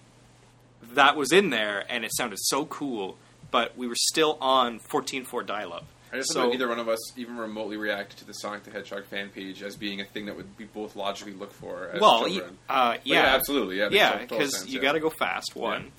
that 0.93 1.15
was 1.15 1.31
in 1.31 1.49
there, 1.49 1.85
and 1.89 2.03
it 2.03 2.11
sounded 2.15 2.39
so 2.39 2.65
cool. 2.65 3.17
But 3.51 3.77
we 3.77 3.87
were 3.87 3.95
still 3.95 4.37
on 4.39 4.79
14.4 4.79 5.45
dial-up. 5.45 5.85
I 6.13 6.17
just 6.17 6.31
so, 6.33 6.39
don't 6.39 6.47
know 6.47 6.51
neither 6.53 6.67
one 6.67 6.79
of 6.79 6.89
us 6.89 7.17
even 7.17 7.37
remotely 7.37 7.77
reacted 7.77 8.19
to 8.19 8.25
the 8.25 8.33
Sonic 8.33 8.63
the 8.63 8.71
Hedgehog 8.71 9.05
fan 9.05 9.29
page 9.29 9.61
as 9.63 9.75
being 9.77 10.01
a 10.01 10.05
thing 10.05 10.25
that 10.25 10.35
would 10.35 10.47
we 10.57 10.65
both 10.65 10.95
logically 10.95 11.33
look 11.33 11.53
for. 11.53 11.89
As 11.93 12.01
well, 12.01 12.23
y- 12.23 12.41
uh, 12.69 12.91
But 12.93 13.07
yeah, 13.07 13.21
absolutely, 13.35 13.77
yeah, 13.77 13.89
yeah, 13.91 14.17
because 14.17 14.67
you 14.67 14.75
yeah. 14.75 14.81
got 14.81 14.93
to 14.93 14.99
go 14.99 15.09
fast. 15.09 15.55
One, 15.55 15.91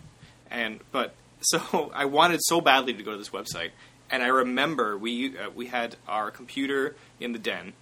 and 0.51 0.81
but 0.93 1.15
so 1.41 1.91
I 1.95 2.05
wanted 2.07 2.41
so 2.43 2.61
badly 2.61 2.93
to 2.95 3.03
go 3.03 3.13
to 3.13 3.19
this 3.19 3.31
website, 3.31 3.71
and 4.11 4.23
I 4.23 4.29
remember 4.29 4.99
we 4.99 5.37
uh, 5.39 5.51
we 5.55 5.67
had 5.67 5.97
our 6.07 6.31
computer 6.31 6.95
in 7.21 7.33
the 7.33 7.39
den, 7.39 7.73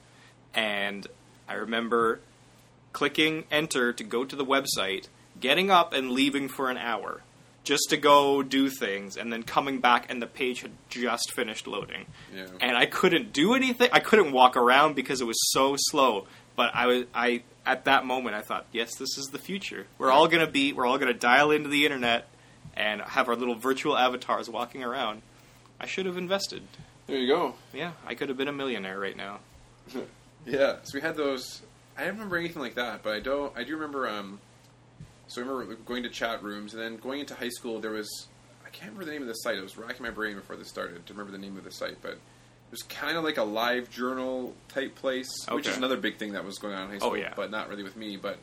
and 0.55 1.07
I 1.49 1.55
remember 1.55 2.21
clicking 2.93 3.45
enter 3.51 3.93
to 3.93 4.05
go 4.05 4.25
to 4.25 4.35
the 4.37 4.45
website, 4.45 5.07
getting 5.41 5.71
up 5.71 5.93
and 5.93 6.11
leaving 6.11 6.49
for 6.49 6.71
an 6.71 6.77
hour 6.77 7.23
just 7.63 7.91
to 7.91 7.97
go 7.97 8.43
do 8.43 8.71
things, 8.71 9.17
and 9.19 9.31
then 9.33 9.43
coming 9.43 9.81
back 9.81 10.07
and 10.11 10.21
the 10.23 10.27
page 10.27 10.63
had 10.63 10.71
just 10.89 11.31
finished 11.33 11.67
loading, 11.67 12.07
Yeah. 12.35 12.47
and 12.61 12.75
I 12.77 12.87
couldn't 12.87 13.33
do 13.35 13.53
anything. 13.55 13.91
I 13.93 14.01
couldn't 14.01 14.33
walk 14.33 14.57
around 14.57 14.97
because 14.97 15.21
it 15.21 15.27
was 15.27 15.39
so 15.53 15.77
slow. 15.79 16.27
But 16.57 16.75
I 16.75 16.87
was 16.87 17.05
I 17.15 17.43
at 17.67 17.85
that 17.85 18.05
moment 18.07 18.35
I 18.35 18.41
thought, 18.41 18.67
yes, 18.73 18.97
this 18.97 19.17
is 19.19 19.27
the 19.27 19.39
future. 19.39 19.87
We're 19.99 20.11
all 20.11 20.27
gonna 20.27 20.47
be 20.47 20.73
we're 20.73 20.87
all 20.87 20.99
gonna 20.99 21.13
dial 21.15 21.51
into 21.51 21.69
the 21.69 21.85
internet 21.85 22.29
and 22.75 23.03
have 23.03 23.29
our 23.29 23.37
little 23.37 23.55
virtual 23.57 23.97
avatars 23.97 24.49
walking 24.49 24.83
around. 24.83 25.21
I 25.79 25.87
should 25.87 26.07
have 26.07 26.17
invested. 26.17 26.63
There 27.07 27.19
you 27.19 27.29
go. 27.29 27.55
Yeah, 27.73 27.93
I 28.07 28.15
could 28.15 28.29
have 28.31 28.39
been 28.39 28.49
a 28.49 28.53
millionaire 28.53 28.99
right 28.99 29.17
now. 29.17 29.41
Yeah, 30.47 30.77
so 30.85 30.93
we 30.95 31.03
had 31.03 31.17
those. 31.17 31.61
I 32.01 32.05
don't 32.05 32.15
remember 32.15 32.37
anything 32.39 32.63
like 32.63 32.75
that, 32.77 33.03
but 33.03 33.15
I 33.15 33.21
don't. 33.21 33.57
I 33.57 33.65
do 33.65 33.75
remember. 33.75 34.09
Um, 34.09 34.41
so 35.29 35.43
I 35.43 35.45
remember 35.45 35.75
going 35.85 36.03
to 36.05 36.09
chat 36.09 36.43
rooms, 36.43 36.73
and 36.75 36.83
then 36.83 36.97
going 36.97 37.21
into 37.21 37.35
high 37.35 37.51
school. 37.51 37.81
There 37.81 37.91
was 37.93 38.09
I 38.65 38.69
can't 38.71 38.93
remember 38.93 39.05
the 39.05 39.13
name 39.13 39.23
of 39.23 39.29
the 39.29 39.35
site. 39.35 39.59
I 39.59 39.63
was 39.63 39.77
racking 39.77 40.03
my 40.03 40.11
brain 40.11 40.37
before 40.37 40.57
this 40.57 40.69
started 40.69 41.05
to 41.07 41.13
remember 41.13 41.33
the 41.33 41.39
name 41.39 41.57
of 41.57 41.65
the 41.65 41.71
site, 41.73 42.01
but 42.03 42.13
it 42.13 42.19
was 42.71 42.83
kind 42.83 43.17
of 43.17 43.25
like 43.25 43.37
a 43.37 43.43
live 43.43 43.91
journal 43.91 44.55
type 44.69 44.95
place, 44.95 45.29
which 45.51 45.67
is 45.67 45.77
another 45.77 45.97
big 45.97 46.17
thing 46.19 46.33
that 46.33 46.45
was 46.45 46.59
going 46.59 46.75
on 46.75 46.85
in 46.85 46.89
high 46.91 46.99
school. 46.99 47.11
Oh, 47.11 47.15
yeah. 47.15 47.33
but 47.37 47.51
not 47.51 47.69
really 47.69 47.83
with 47.83 47.97
me. 47.97 48.17
But 48.17 48.39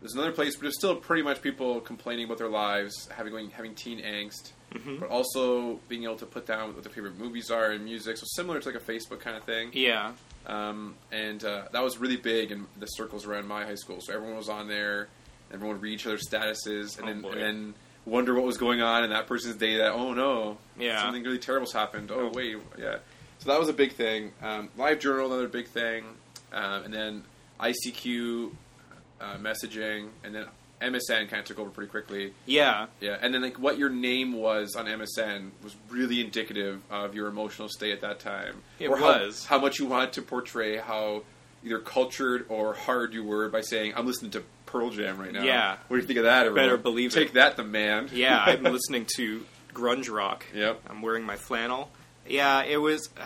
there's 0.00 0.14
another 0.14 0.32
place, 0.32 0.56
but 0.56 0.62
there's 0.62 0.78
still 0.78 0.96
pretty 0.96 1.22
much 1.22 1.42
people 1.42 1.80
complaining 1.80 2.24
about 2.24 2.38
their 2.38 2.48
lives, 2.48 3.06
having 3.14 3.32
going 3.32 3.50
having 3.50 3.74
teen 3.74 4.00
angst, 4.00 4.52
Mhm. 4.74 4.98
but 5.00 5.10
also 5.10 5.78
being 5.88 6.04
able 6.04 6.16
to 6.16 6.26
put 6.26 6.46
down 6.46 6.72
what 6.74 6.82
their 6.82 6.92
favorite 6.92 7.18
movies 7.18 7.50
are 7.50 7.70
and 7.70 7.84
music. 7.84 8.16
So 8.16 8.24
similar 8.28 8.60
to 8.60 8.66
like 8.70 8.76
a 8.76 8.84
Facebook 8.92 9.20
kind 9.20 9.36
of 9.36 9.44
thing. 9.44 9.70
Yeah, 9.74 10.12
Um, 10.46 10.94
and 11.12 11.44
uh, 11.44 11.64
that 11.72 11.82
was 11.82 11.98
really 11.98 12.16
big 12.16 12.50
in 12.50 12.66
the 12.78 12.86
circles 12.86 13.26
around 13.26 13.46
my 13.46 13.64
high 13.64 13.74
school. 13.74 14.00
So 14.00 14.12
everyone 14.14 14.36
was 14.36 14.48
on 14.48 14.68
there. 14.68 15.08
Everyone 15.52 15.76
would 15.76 15.82
read 15.82 15.94
each 15.94 16.06
other's 16.06 16.28
statuses, 16.28 16.98
and 16.98 17.24
Oh, 17.24 17.30
then 17.30 17.38
and 17.38 17.40
then 17.40 17.74
wonder 18.06 18.34
what 18.34 18.44
was 18.44 18.56
going 18.56 18.80
on 18.80 19.04
in 19.04 19.10
that 19.10 19.26
person's 19.26 19.56
day. 19.56 19.76
That 19.78 19.92
oh 19.92 20.14
no, 20.14 20.58
Yeah. 20.78 21.02
something 21.02 21.22
really 21.22 21.38
terrible's 21.38 21.72
happened. 21.72 22.10
Oh 22.12 22.30
wait, 22.32 22.56
yeah. 22.78 22.98
So 23.38 23.50
that 23.50 23.58
was 23.58 23.68
a 23.68 23.72
big 23.72 23.92
thing. 23.94 24.32
Um, 24.42 24.68
Live 24.76 24.98
journal, 25.00 25.26
another 25.26 25.48
big 25.48 25.66
thing, 25.68 26.04
um, 26.52 26.84
and 26.84 26.94
then 26.94 27.24
ICQ 27.58 28.50
uh, 29.20 29.36
messaging, 29.38 30.08
and 30.24 30.34
then 30.34 30.46
MSN 30.80 31.28
kind 31.28 31.40
of 31.40 31.44
took 31.44 31.58
over 31.58 31.70
pretty 31.70 31.90
quickly. 31.90 32.32
yeah, 32.46 32.86
Yeah, 33.00 33.18
and 33.20 33.32
then 33.34 33.42
like 33.42 33.58
what 33.58 33.78
your 33.78 33.90
name 33.90 34.32
was 34.32 34.74
on 34.76 34.86
MSN 34.86 35.50
was 35.62 35.76
really 35.90 36.20
indicative 36.20 36.80
of 36.90 37.14
your 37.14 37.28
emotional 37.28 37.68
state 37.68 37.92
at 37.92 38.00
that 38.00 38.18
time. 38.20 38.62
It 38.78 38.88
or 38.88 39.00
was. 39.00 39.44
how, 39.44 39.56
how 39.58 39.62
much 39.62 39.78
you 39.78 39.86
wanted 39.86 40.12
to 40.14 40.22
portray 40.22 40.78
how 40.78 41.22
either 41.64 41.78
cultured 41.78 42.46
or 42.48 42.72
hard 42.72 43.12
you 43.12 43.22
were 43.24 43.48
by 43.50 43.60
saying, 43.60 43.92
"I'm 43.94 44.06
listening 44.06 44.30
to 44.32 44.42
Pearl 44.66 44.90
Jam 44.90 45.18
right 45.18 45.32
now." 45.32 45.42
Yeah. 45.42 45.76
what 45.88 45.96
do 45.96 46.00
you 46.00 46.06
think 46.06 46.18
of 46.18 46.24
that? 46.24 46.46
everyone? 46.46 46.56
Better 46.68 46.76
believe 46.78 47.12
Take 47.12 47.28
it. 47.28 47.34
that, 47.34 47.56
the 47.56 47.64
man. 47.64 48.08
yeah. 48.12 48.42
I'm 48.46 48.62
listening 48.72 49.06
to 49.16 49.44
grunge 49.74 50.10
rock. 50.10 50.46
Yep. 50.54 50.80
I'm 50.88 51.02
wearing 51.02 51.24
my 51.24 51.36
flannel. 51.36 51.90
Yeah, 52.26 52.62
it 52.64 52.78
was. 52.78 53.08
Uh, 53.20 53.24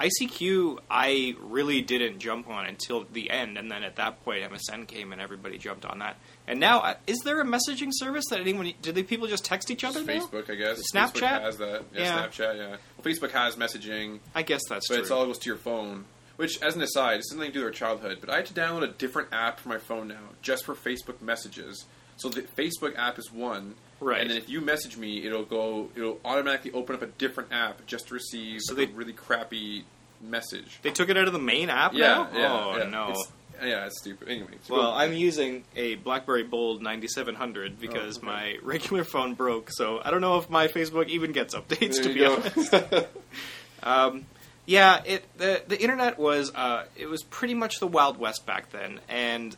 ICQ, 0.00 0.78
I 0.90 1.36
really 1.40 1.80
didn't 1.80 2.18
jump 2.18 2.48
on 2.48 2.66
until 2.66 3.04
the 3.12 3.30
end, 3.30 3.56
and 3.56 3.70
then 3.70 3.84
at 3.84 3.96
that 3.96 4.24
point, 4.24 4.42
MSN 4.42 4.88
came 4.88 5.12
and 5.12 5.20
everybody 5.20 5.56
jumped 5.56 5.84
on 5.84 6.00
that. 6.00 6.16
And 6.48 6.58
now, 6.58 6.80
uh, 6.80 6.94
is 7.06 7.18
there 7.24 7.40
a 7.40 7.44
messaging 7.44 7.90
service 7.90 8.24
that 8.30 8.40
anyone? 8.40 8.72
Did 8.82 8.96
the 8.96 9.04
people 9.04 9.28
just 9.28 9.44
text 9.44 9.70
each 9.70 9.84
other? 9.84 10.04
Just? 10.04 10.30
Facebook, 10.30 10.50
I 10.50 10.56
guess. 10.56 10.82
Snapchat? 10.92 11.12
Facebook 11.12 11.40
has 11.40 11.56
that. 11.58 11.82
Yeah, 11.94 12.00
Yeah. 12.00 12.26
Snapchat. 12.26 12.56
Yeah. 12.56 12.68
Well, 12.68 13.04
Facebook 13.04 13.30
has 13.30 13.56
messaging, 13.56 14.18
I 14.34 14.42
guess 14.42 14.62
that's 14.68 14.88
true. 14.88 14.96
but 14.96 14.98
true. 14.98 15.02
it's 15.02 15.10
all 15.10 15.26
goes 15.26 15.38
to 15.38 15.48
your 15.48 15.58
phone. 15.58 16.06
Which, 16.36 16.60
as 16.60 16.74
an 16.74 16.82
aside, 16.82 17.20
this 17.20 17.26
has 17.30 17.36
nothing 17.36 17.52
to 17.52 17.58
do 17.60 17.64
with 17.64 17.66
our 17.66 17.72
childhood, 17.72 18.18
but 18.20 18.28
I 18.28 18.36
had 18.36 18.46
to 18.46 18.54
download 18.54 18.82
a 18.82 18.88
different 18.88 19.28
app 19.32 19.60
for 19.60 19.68
my 19.68 19.78
phone 19.78 20.08
now, 20.08 20.30
just 20.42 20.64
for 20.64 20.74
Facebook 20.74 21.22
messages. 21.22 21.84
So 22.16 22.28
the 22.28 22.42
Facebook 22.42 22.98
app 22.98 23.20
is 23.20 23.30
one, 23.32 23.76
Right. 24.04 24.20
And 24.20 24.30
then 24.30 24.36
if 24.36 24.48
you 24.48 24.60
message 24.60 24.96
me, 24.96 25.24
it'll 25.24 25.44
go, 25.44 25.88
it'll 25.96 26.20
automatically 26.24 26.72
open 26.72 26.94
up 26.94 27.02
a 27.02 27.06
different 27.06 27.52
app 27.52 27.86
just 27.86 28.08
to 28.08 28.14
receive 28.14 28.60
So 28.62 28.74
they- 28.74 28.84
a 28.84 28.88
really 28.88 29.14
crappy 29.14 29.84
message. 30.20 30.78
they 30.82 30.90
took 30.90 31.08
it 31.08 31.16
out 31.16 31.26
of 31.26 31.32
the 31.32 31.38
main 31.38 31.70
app 31.70 31.94
yeah, 31.94 32.06
now. 32.06 32.28
yeah, 32.34 32.52
oh 32.52 32.76
yeah. 32.78 32.84
no. 32.90 33.10
It's, 33.10 33.28
yeah, 33.62 33.86
it's 33.86 33.98
stupid. 34.00 34.28
Anyway, 34.28 34.48
so 34.64 34.74
Well, 34.76 34.90
I'm 34.92 35.12
using 35.14 35.64
a 35.76 35.94
BlackBerry 35.94 36.42
Bold 36.42 36.82
9700 36.82 37.80
because 37.80 38.18
okay. 38.18 38.26
my 38.26 38.56
regular 38.62 39.04
phone 39.04 39.34
broke, 39.34 39.70
so 39.70 40.00
I 40.04 40.10
don't 40.10 40.20
know 40.20 40.38
if 40.38 40.50
my 40.50 40.66
Facebook 40.68 41.08
even 41.08 41.32
gets 41.32 41.54
updates. 41.54 41.94
There 41.94 42.02
to 42.02 42.08
be 42.08 42.20
go. 42.20 42.34
honest, 42.34 43.06
um, 43.82 44.26
yeah, 44.66 45.02
it 45.04 45.24
the 45.38 45.62
the 45.68 45.80
internet 45.80 46.18
was 46.18 46.52
uh, 46.54 46.84
it 46.96 47.06
was 47.06 47.22
pretty 47.22 47.54
much 47.54 47.78
the 47.80 47.86
wild 47.86 48.18
west 48.18 48.44
back 48.46 48.70
then, 48.70 49.00
and 49.08 49.56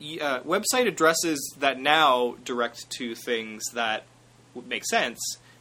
uh, 0.00 0.40
website 0.40 0.86
addresses 0.86 1.54
that 1.58 1.80
now 1.80 2.36
direct 2.44 2.90
to 2.98 3.14
things 3.14 3.62
that 3.74 4.04
make 4.66 4.84
sense 4.84 5.18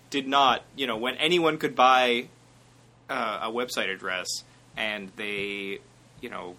did 0.10 0.28
not. 0.28 0.64
You 0.76 0.88
know, 0.88 0.98
when 0.98 1.16
anyone 1.16 1.58
could 1.58 1.76
buy 1.76 2.28
uh, 3.10 3.40
a 3.44 3.52
website 3.52 3.94
address 3.94 4.28
and 4.76 5.12
they, 5.16 5.80
you 6.22 6.30
know, 6.30 6.56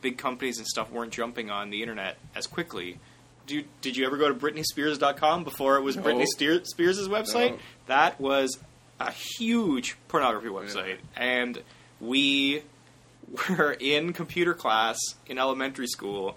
big 0.00 0.18
companies 0.18 0.58
and 0.58 0.66
stuff 0.66 0.90
weren't 0.90 1.12
jumping 1.12 1.50
on 1.50 1.70
the 1.70 1.82
internet 1.82 2.16
as 2.34 2.46
quickly. 2.46 2.98
Do 3.46 3.56
you, 3.56 3.64
did 3.80 3.96
you 3.96 4.06
ever 4.06 4.16
go 4.16 4.28
to 4.28 4.34
BritneySpears.com 4.34 5.44
before 5.44 5.76
it 5.76 5.82
was 5.82 5.96
No. 5.96 6.02
Britney 6.02 6.26
Spears' 6.26 7.08
website? 7.08 7.52
No. 7.52 7.58
That 7.86 8.20
was 8.20 8.58
a 8.98 9.12
huge 9.12 9.96
pornography 10.08 10.48
website, 10.48 10.98
and 11.16 11.62
we 12.00 12.62
were 13.50 13.76
in 13.78 14.12
computer 14.12 14.54
class 14.54 14.98
in 15.26 15.38
elementary 15.38 15.86
school, 15.86 16.36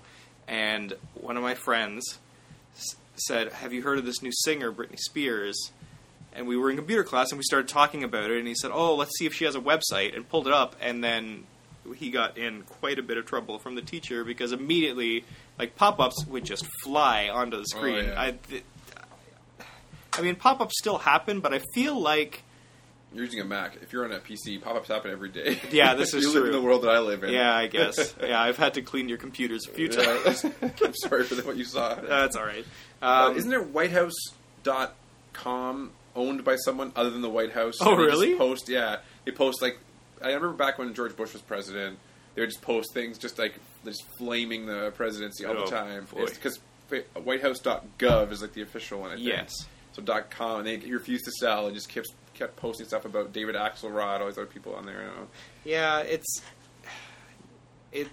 and 0.50 0.94
one 1.13 1.38
of 1.38 1.44
my 1.44 1.53
friends 1.53 2.18
s- 2.75 2.96
said, 3.15 3.53
"Have 3.53 3.72
you 3.72 3.84
heard 3.84 4.00
of 4.00 4.06
this 4.06 4.22
new 4.22 4.32
singer, 4.34 4.72
Britney 4.72 5.00
Spears?" 5.00 5.72
And 6.34 6.48
we 6.48 6.58
were 6.58 6.70
in 6.70 6.75
computer 6.75 7.03
class, 7.03 7.32
and 7.32 7.38
we 7.38 7.44
started 7.44 7.68
talking 7.70 8.03
about 8.03 8.29
it. 8.29 8.38
And 8.38 8.48
he 8.48 8.56
said, 8.56 8.72
"Oh, 8.74 8.96
let's 8.96 9.18
see 9.18 9.25
if 9.25 9.34
she 9.34 9.46
has 9.46 9.56
a 9.56 9.62
website," 9.62 10.15
and 10.15 10.27
pulled 10.27 10.48
it 10.48 10.53
up, 10.53 10.75
and 10.82 11.03
then 11.03 11.46
he 11.96 12.12
got 12.12 12.38
in 12.38 12.63
quite 12.63 13.00
a 13.00 13.03
bit 13.03 13.18
of 13.18 13.25
trouble 13.25 13.58
from 13.58 13.75
the 13.75 13.82
teacher 13.82 14.24
because 14.24 14.51
immediately, 14.51 15.25
like 15.58 15.75
pop-ups 15.75 16.25
would 16.27 16.44
just 16.44 16.68
fly 16.84 17.29
onto 17.29 17.58
the 17.58 17.65
oh, 17.75 17.77
screen. 17.77 18.06
yeah. 18.06 18.22
I, 18.22 18.32
th- 18.32 18.63
I 20.13 20.22
mean, 20.22 20.36
pop-ups 20.36 20.75
still 20.77 21.00
happen, 21.00 21.39
but 21.39 21.53
I 21.53 21.62
feel 21.74 22.00
like 22.00 22.44
You're 23.13 23.24
using 23.25 23.39
a 23.39 23.46
Mac. 23.46 23.78
If 23.82 23.92
you're 23.92 24.06
on 24.06 24.12
a 24.12 24.20
PC, 24.20 24.62
pop-ups 24.62 24.88
happen 24.88 25.10
every 25.12 25.30
day. 25.30 25.60
Yeah, 25.72 25.96
this 25.96 26.13
is 26.16 26.24
you 26.24 26.30
live 26.32 26.44
true. 26.44 26.46
in 26.48 26.51
the 26.51 26.62
world 26.62 26.84
that 26.84 26.92
I 26.92 27.00
live 27.00 27.24
in. 27.24 27.34
Yeah, 27.34 27.56
I 27.56 27.66
guess. 27.68 28.13
yeah, 28.22 28.39
I've 28.39 28.58
had 28.58 28.75
to 28.75 28.82
clean 28.84 29.10
your 29.10 29.18
computers 29.18 29.66
a 29.68 29.72
few 29.72 29.88
times. 29.89 30.46
I'm 30.84 30.94
sorry 30.96 31.24
for 31.24 31.36
what 31.44 31.58
you 31.58 31.63
saw. 31.63 31.96
That's 31.96 32.36
all 32.36 32.46
right. 32.46 32.66
Uh, 33.01 33.30
Um, 33.32 33.38
isn't 33.38 33.50
there 33.50 33.63
WhiteHouse.com 34.63 35.92
owned 36.16 36.44
by 36.44 36.56
someone 36.58 36.92
other 36.96 37.10
than 37.10 37.22
the 37.22 37.30
White 37.30 37.51
House? 37.54 37.75
Oh, 37.82 37.94
And 37.94 38.00
they 38.01 38.06
just 38.10 38.20
really? 38.22 38.36
Post, 38.38 38.70
yeah. 38.70 38.98
They 39.25 39.32
post 39.32 39.62
like 39.62 39.78
I 40.22 40.28
remember 40.28 40.51
back 40.54 40.78
when 40.78 40.94
George 40.94 41.16
Bush 41.16 41.34
was 41.34 41.42
president. 41.42 41.98
They 42.36 42.42
would 42.42 42.50
just 42.50 42.62
post 42.62 42.94
things 42.94 43.18
just 43.18 43.39
like 43.39 43.56
just 43.86 44.04
flaming 44.18 44.66
the 44.66 44.92
presidency 44.96 45.46
all 45.46 45.58
Oh, 45.58 45.66
the 45.66 45.72
time. 45.72 46.06
Because 46.13 46.60
WhiteHouse.gov 46.92 48.32
is 48.32 48.42
like 48.42 48.54
the 48.54 48.62
official 48.62 49.00
one. 49.01 49.12
I 49.12 49.16
think. 49.16 49.28
yes. 49.28 49.51
So 49.94 50.01
dot 50.01 50.30
.com, 50.30 50.60
and 50.60 50.68
they 50.68 50.78
he 50.78 50.94
refused 50.94 51.25
to 51.25 51.32
sell 51.32 51.66
and 51.66 51.74
just 51.75 51.89
kept 51.89 52.08
kept 52.39 52.55
posting 52.55 52.88
stuff 52.88 53.05
about 53.05 53.34
David 53.34 53.55
Axelrod, 53.55 54.22
all 54.22 54.27
these 54.27 54.38
other 54.38 54.48
people 54.48 54.74
on 54.74 54.86
there. 54.86 55.03
Yeah, 55.65 56.00
it's 56.00 56.41
it. 57.91 58.08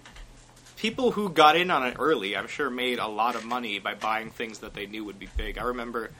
People 0.75 1.11
who 1.11 1.29
got 1.29 1.55
in 1.55 1.71
on 1.71 1.87
it 1.87 1.95
early, 1.97 2.37
I'm 2.37 2.47
sure, 2.47 2.69
made 2.69 2.99
a 2.99 3.07
lot 3.07 3.35
of 3.35 3.43
money 3.43 3.79
by 3.79 3.95
buying 3.95 4.29
things 4.29 4.59
that 4.59 4.75
they 4.75 4.85
knew 4.85 5.03
would 5.05 5.17
be 5.17 5.27
big. 5.35 5.57
I 5.57 5.63
remember 5.63 6.11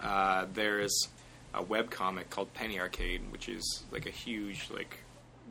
uh, 0.00 0.46
there's 0.54 1.08
a 1.52 1.62
web 1.62 1.90
comic 1.90 2.30
called 2.30 2.54
Penny 2.54 2.80
Arcade, 2.80 3.20
which 3.30 3.48
is 3.50 3.82
like 3.90 4.06
a 4.06 4.10
huge 4.10 4.70
like 4.72 5.00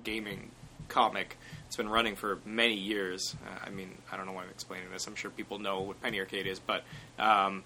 gaming 0.03 0.49
comic. 0.87 1.37
It's 1.67 1.75
been 1.75 1.89
running 1.89 2.15
for 2.15 2.39
many 2.45 2.75
years. 2.75 3.35
Uh, 3.45 3.65
I 3.67 3.69
mean, 3.69 3.91
I 4.11 4.17
don't 4.17 4.25
know 4.25 4.31
why 4.31 4.43
I'm 4.43 4.49
explaining 4.49 4.89
this. 4.91 5.05
I'm 5.05 5.15
sure 5.15 5.29
people 5.29 5.59
know 5.59 5.81
what 5.81 6.01
Penny 6.01 6.19
Arcade 6.19 6.47
is, 6.47 6.59
but 6.59 6.83
um, 7.19 7.63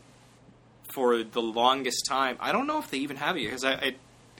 for 0.94 1.24
the 1.24 1.41
longest 1.41 2.06
time, 2.10 2.36
I 2.39 2.51
don't 2.51 2.68
know 2.68 2.79
if 2.79 2.89
they 2.89 2.98
even 2.98 3.18
have 3.18 3.38
it 3.38 3.46
because 3.46 3.63
I, 3.63 3.74
I 3.74 3.96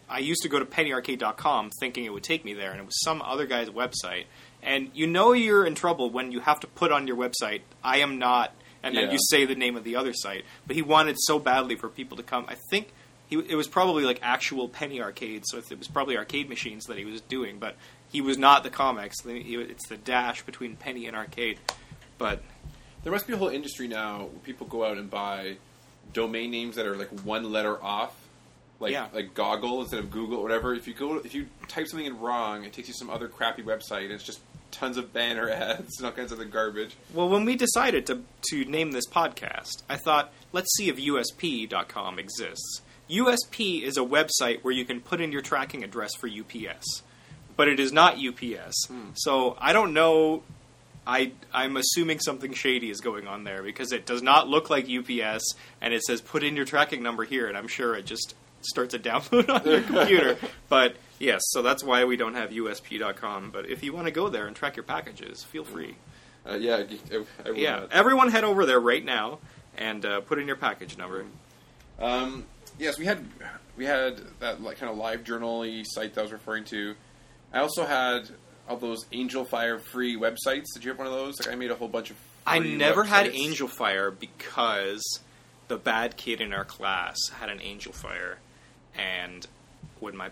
I 0.10 0.20
used 0.20 0.42
to 0.42 0.50
go 0.50 0.60
to 0.60 0.66
pennyarcade.com 0.66 1.72
thinking 1.80 2.06
it 2.06 2.14
would 2.14 2.24
take 2.24 2.44
me 2.44 2.54
there, 2.54 2.72
and 2.72 2.80
it 2.80 2.86
was 2.86 3.00
some 3.04 3.22
other 3.22 3.46
guy's 3.46 3.70
website. 3.70 4.26
And 4.62 4.90
you 4.94 5.08
know 5.08 5.32
you're 5.34 5.66
in 5.66 5.76
trouble 5.76 6.10
when 6.10 6.32
you 6.32 6.40
have 6.42 6.60
to 6.62 6.68
put 6.68 6.92
on 6.92 7.08
your 7.08 7.16
website, 7.16 7.62
I 7.84 7.98
am 8.00 8.20
not, 8.20 8.54
and 8.84 8.96
then 8.96 9.06
Yeah. 9.06 9.12
you 9.14 9.18
say 9.30 9.46
the 9.46 9.56
name 9.56 9.76
of 9.78 9.84
the 9.84 9.96
other 9.96 10.14
site. 10.14 10.44
But 10.68 10.76
he 10.76 10.82
wanted 10.82 11.16
so 11.20 11.40
badly 11.40 11.76
for 11.76 11.88
people 11.90 12.18
to 12.18 12.24
come. 12.24 12.46
I 12.48 12.56
think 12.70 12.92
he, 13.30 13.38
it 13.38 13.56
was 13.56 13.68
probably 13.68 14.04
like 14.04 14.20
actual 14.22 14.68
penny 14.68 15.02
arcade, 15.02 15.44
so 15.46 15.60
it 15.60 15.78
was 15.78 15.88
probably 15.88 16.18
arcade 16.18 16.50
machines 16.50 16.86
that 16.86 16.98
he 16.98 17.06
was 17.06 17.22
doing, 17.22 17.60
but 17.60 17.76
he 18.12 18.20
was 18.22 18.38
not 18.38 18.64
the 18.64 18.70
comics. 18.70 19.18
It's 19.26 19.88
the 19.88 19.98
dash 19.98 20.42
between 20.42 20.76
penny 20.76 21.06
and 21.06 21.16
arcade. 21.16 21.60
But 22.18 22.42
There 23.04 23.14
must 23.14 23.28
be 23.28 23.34
a 23.34 23.38
whole 23.38 23.48
industry 23.50 23.88
now 23.88 24.24
where 24.26 24.40
people 24.44 24.68
go 24.68 24.84
out 24.84 24.98
and 24.98 25.10
buy 25.10 25.56
domain 26.12 26.52
names 26.52 26.76
that 26.76 26.86
are 26.86 26.98
like 26.98 27.08
one 27.22 27.50
letter 27.52 27.82
off 27.82 28.14
like 28.80 28.92
Yeah. 28.92 29.08
like 29.14 29.34
Goggle 29.34 29.82
instead 29.82 30.00
of 30.00 30.10
Google, 30.12 30.40
or 30.40 30.44
whatever. 30.44 30.74
If 30.74 30.88
you 30.88 30.94
go, 30.94 31.18
if 31.18 31.34
you 31.34 31.48
type 31.68 31.88
something 31.88 32.06
in 32.06 32.20
wrong, 32.20 32.64
it 32.64 32.74
takes 32.74 32.88
you 32.88 32.94
to 32.94 32.98
some 32.98 33.10
other 33.10 33.28
crappy 33.28 33.64
website. 33.64 34.04
and 34.06 34.14
It's 34.14 34.24
just 34.24 34.40
tons 34.72 34.98
of 34.98 35.12
banner 35.12 35.50
ads 35.50 35.98
and 35.98 36.06
all 36.06 36.12
kinds 36.12 36.32
of 36.32 36.40
other 36.40 36.48
garbage. 36.48 36.96
Well, 37.14 37.28
when 37.30 37.46
we 37.46 37.56
decided 37.56 38.06
to 38.08 38.24
to 38.52 38.66
name 38.66 38.92
this 38.92 39.08
podcast, 39.08 39.84
I 39.90 39.98
thought, 39.98 40.32
let's 40.54 40.74
see 40.78 40.90
if 40.90 40.98
USP.com 40.98 42.20
exists. 42.20 42.82
USP 43.10 43.82
is 43.82 43.98
a 43.98 44.02
website 44.02 44.64
where 44.64 44.74
you 44.74 44.86
can 44.86 45.02
put 45.02 45.20
in 45.20 45.32
your 45.32 45.42
tracking 45.42 45.84
address 45.84 46.12
for 46.16 46.28
UPS, 46.28 47.02
but 47.56 47.68
it 47.68 47.80
is 47.80 47.92
not 47.92 48.18
UPS. 48.24 48.86
Hmm. 48.88 49.10
So 49.16 49.58
I 49.60 49.74
don't 49.74 49.94
know. 49.94 50.44
I 51.08 51.32
I'm 51.52 51.76
assuming 51.76 52.20
something 52.20 52.54
shady 52.54 52.92
is 52.92 53.02
going 53.02 53.28
on 53.28 53.44
there 53.46 53.64
because 53.64 53.92
it 53.92 54.06
does 54.06 54.22
not 54.22 54.48
look 54.48 54.70
like 54.70 54.86
UPS, 54.88 55.44
and 55.82 55.92
it 55.94 56.04
says 56.04 56.22
put 56.22 56.44
in 56.44 56.56
your 56.56 56.66
tracking 56.66 57.02
number 57.02 57.24
here, 57.24 57.48
and 57.48 57.58
I'm 57.58 57.68
sure 57.68 57.96
it 57.96 58.06
just 58.06 58.36
starts 58.62 58.94
a 58.94 59.00
download 59.00 59.50
on 59.54 59.66
your 59.66 59.82
computer. 59.82 60.38
But 60.68 60.96
yes, 61.20 61.42
so 61.50 61.62
that's 61.62 61.84
why 61.84 62.06
we 62.06 62.18
don't 62.18 62.36
have 62.36 62.50
USP.com. 62.52 63.52
But 63.52 63.70
if 63.70 63.84
you 63.84 63.94
want 63.94 64.06
to 64.06 64.12
go 64.12 64.30
there 64.30 64.48
and 64.48 64.56
track 64.56 64.76
your 64.76 64.84
packages, 64.84 65.44
feel 65.44 65.64
free. 65.64 65.96
Uh, 66.50 66.56
yeah, 66.56 66.84
I 67.46 67.50
Yeah, 67.52 67.86
everyone 67.92 68.32
head 68.32 68.44
over 68.44 68.66
there 68.66 68.80
right 68.80 69.04
now 69.04 69.40
and 69.78 70.06
uh, 70.06 70.22
put 70.22 70.40
in 70.40 70.48
your 70.48 70.56
package 70.56 70.98
number. 70.98 71.26
Um, 72.00 72.46
yes, 72.78 72.98
we 72.98 73.06
had 73.06 73.26
we 73.78 73.86
had 73.86 74.20
that 74.40 74.62
like 74.62 74.78
kind 74.78 74.92
of 74.92 74.98
live 74.98 75.24
journal-y 75.24 75.84
site 75.86 76.14
that 76.14 76.22
I 76.22 76.24
was 76.24 76.32
referring 76.32 76.66
to. 76.66 76.96
I 77.54 77.60
also 77.60 77.86
had 77.86 78.30
all 78.68 78.78
those 78.78 79.06
Angelfire 79.06 79.80
free 79.80 80.18
websites. 80.18 80.66
Did 80.74 80.84
you 80.84 80.92
have 80.92 80.98
one 80.98 81.08
of 81.08 81.14
those? 81.14 81.40
Like 81.40 81.54
I 81.54 81.56
made 81.56 81.72
a 81.72 81.76
whole 81.76 81.88
bunch 81.88 82.12
of. 82.12 82.18
I 82.46 82.60
never 82.60 83.04
had. 83.04 83.28
Angelfire 83.34 84.18
because 84.18 85.04
the 85.68 85.78
bad 85.78 86.18
kid 86.18 86.42
in 86.42 86.54
our 86.54 86.66
class 86.66 87.18
had 87.40 87.50
an 87.50 87.60
Angelfire, 87.60 88.36
and 88.98 89.46
when 90.00 90.16
my, 90.16 90.30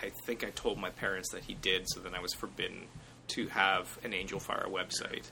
I 0.00 0.10
think 0.26 0.44
I 0.44 0.50
told 0.50 0.78
my 0.78 0.90
parents 0.90 1.30
that 1.32 1.44
he 1.44 1.54
did, 1.54 1.88
so 1.88 2.00
then 2.00 2.14
I 2.14 2.20
was 2.20 2.32
forbidden 2.34 2.86
to 3.28 3.48
have 3.48 3.98
an 4.04 4.14
Angel 4.14 4.40
Fire 4.40 4.66
website. 4.68 5.24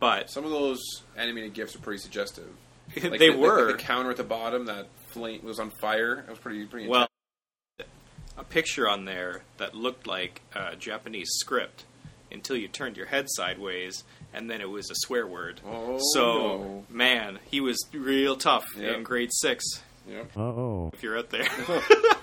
But 0.00 0.30
Some 0.30 0.44
of 0.44 0.50
those 0.50 0.80
animated 1.16 1.54
gifs 1.54 1.74
are 1.76 1.80
pretty 1.80 2.00
suggestive. 2.02 2.48
Like 3.02 3.18
they 3.18 3.30
the, 3.32 3.36
were 3.38 3.66
the, 3.66 3.72
the 3.72 3.78
counter 3.78 4.10
at 4.10 4.16
the 4.16 4.22
bottom 4.24 4.66
that 4.66 4.86
flame 5.08 5.40
was 5.42 5.58
on 5.58 5.70
fire. 5.80 6.20
It 6.26 6.30
was 6.30 6.38
pretty 6.38 6.64
pretty. 6.66 6.86
well 6.86 7.08
a 8.38 8.44
picture 8.44 8.88
on 8.88 9.04
there 9.06 9.42
that 9.56 9.74
looked 9.74 10.06
like 10.06 10.42
a 10.54 10.76
Japanese 10.76 11.28
script 11.32 11.84
until 12.30 12.56
you 12.56 12.68
turned 12.68 12.96
your 12.96 13.06
head 13.06 13.24
sideways, 13.28 14.04
and 14.34 14.50
then 14.50 14.60
it 14.60 14.68
was 14.68 14.90
a 14.90 14.94
swear 14.96 15.26
word. 15.26 15.60
Oh, 15.66 15.98
so 16.12 16.22
no. 16.22 16.84
man, 16.90 17.38
he 17.50 17.60
was 17.60 17.76
real 17.92 18.36
tough 18.36 18.66
Yep. 18.76 18.96
in 18.96 19.02
grade 19.02 19.30
six. 19.32 19.64
Yep. 20.08 20.36
Uh 20.36 20.40
oh. 20.40 20.90
If 20.92 21.02
you're 21.02 21.18
out 21.18 21.30
there, 21.30 21.44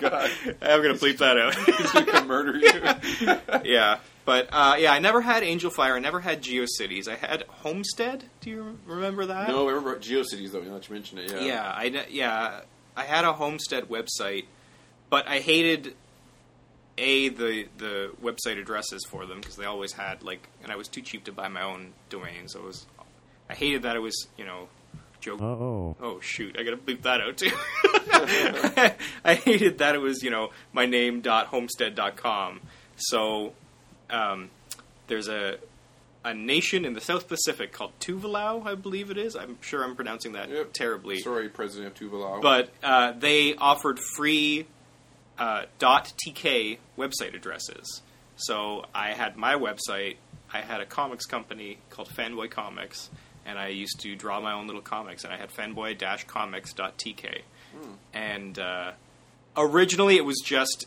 God, 0.00 0.30
I'm 0.62 0.82
gonna 0.82 0.94
bleep 0.94 1.18
that 1.18 1.38
out. 1.38 1.54
he's 1.54 1.92
gonna 1.92 2.26
murder 2.26 2.56
you. 2.56 3.36
yeah, 3.70 3.98
but 4.24 4.48
uh, 4.52 4.76
yeah, 4.78 4.92
I 4.92 4.98
never 4.98 5.20
had 5.20 5.42
Angelfire. 5.42 5.94
I 5.94 5.98
never 5.98 6.20
had 6.20 6.42
GeoCities. 6.42 7.08
I 7.08 7.14
had 7.14 7.44
Homestead. 7.48 8.24
Do 8.40 8.50
you 8.50 8.78
remember 8.86 9.26
that? 9.26 9.48
no, 9.48 9.68
I 9.68 9.72
remember 9.72 9.96
GeoCities 9.98 10.52
though. 10.52 10.60
Now 10.60 10.74
that 10.74 10.88
you 10.88 10.94
mentioned 10.94 11.20
it, 11.20 11.32
yeah. 11.32 11.40
Yeah, 11.40 11.62
I 11.64 12.06
yeah, 12.10 12.60
I 12.96 13.04
had 13.04 13.24
a 13.24 13.32
Homestead 13.32 13.84
website, 13.84 14.46
but 15.10 15.26
I 15.28 15.38
hated 15.38 15.94
a 16.98 17.28
the 17.28 17.68
the 17.78 18.12
website 18.22 18.58
addresses 18.60 19.04
for 19.04 19.24
them 19.24 19.40
because 19.40 19.56
they 19.56 19.64
always 19.64 19.92
had 19.92 20.22
like, 20.22 20.48
and 20.62 20.72
I 20.72 20.76
was 20.76 20.88
too 20.88 21.00
cheap 21.00 21.24
to 21.24 21.32
buy 21.32 21.48
my 21.48 21.62
own 21.62 21.92
domain, 22.10 22.48
so 22.48 22.60
it 22.60 22.64
was. 22.66 22.86
I 23.50 23.54
hated 23.54 23.82
that 23.82 23.96
it 23.96 24.00
was 24.00 24.28
you 24.36 24.44
know, 24.44 24.68
joke. 25.20 25.40
Oh. 25.42 25.96
Oh 26.00 26.20
shoot! 26.20 26.56
I 26.58 26.62
gotta 26.62 26.76
bleep 26.76 27.02
that 27.02 27.20
out 27.20 27.36
too. 27.36 27.50
I 29.24 29.34
hated 29.34 29.78
that 29.78 29.94
it 29.94 29.98
was 29.98 30.22
you 30.22 30.30
know 30.30 30.50
my 30.72 30.86
name 30.86 31.20
dot 31.20 31.46
homestead 31.46 31.94
dot 31.94 32.16
com. 32.16 32.60
So 32.96 33.52
um, 34.10 34.50
there's 35.06 35.28
a 35.28 35.58
a 36.24 36.34
nation 36.34 36.84
in 36.84 36.94
the 36.94 37.00
South 37.00 37.28
Pacific 37.28 37.72
called 37.72 37.92
Tuvalu, 38.00 38.66
I 38.66 38.74
believe 38.74 39.10
it 39.10 39.16
is. 39.16 39.36
I'm 39.36 39.56
sure 39.62 39.84
I'm 39.84 39.94
pronouncing 39.94 40.32
that 40.32 40.50
Yep. 40.50 40.72
terribly, 40.72 41.20
Sorry, 41.20 41.48
President 41.48 41.98
of 42.00 42.10
Tuvalu. 42.10 42.42
but 42.42 42.70
uh, 42.82 43.12
they 43.12 43.54
offered 43.54 43.98
free 44.16 44.66
uh, 45.38 45.62
.tk 45.78 46.78
website 46.98 47.34
addresses. 47.34 48.02
So 48.36 48.84
I 48.94 49.12
had 49.12 49.36
my 49.36 49.54
website. 49.54 50.16
I 50.52 50.60
had 50.60 50.80
a 50.80 50.86
comics 50.86 51.24
company 51.24 51.78
called 51.88 52.08
Fanboy 52.08 52.50
Comics, 52.50 53.10
and 53.48 53.58
I 53.58 53.68
used 53.68 53.98
to 54.00 54.14
draw 54.14 54.40
my 54.40 54.52
own 54.52 54.66
little 54.66 54.82
comics. 54.82 55.24
And 55.24 55.32
I 55.32 55.38
had 55.38 55.50
fanboy-comics.tk. 55.50 57.40
And 58.12 58.58
uh, 58.58 58.92
originally, 59.56 60.16
it 60.16 60.24
was 60.24 60.40
just 60.44 60.86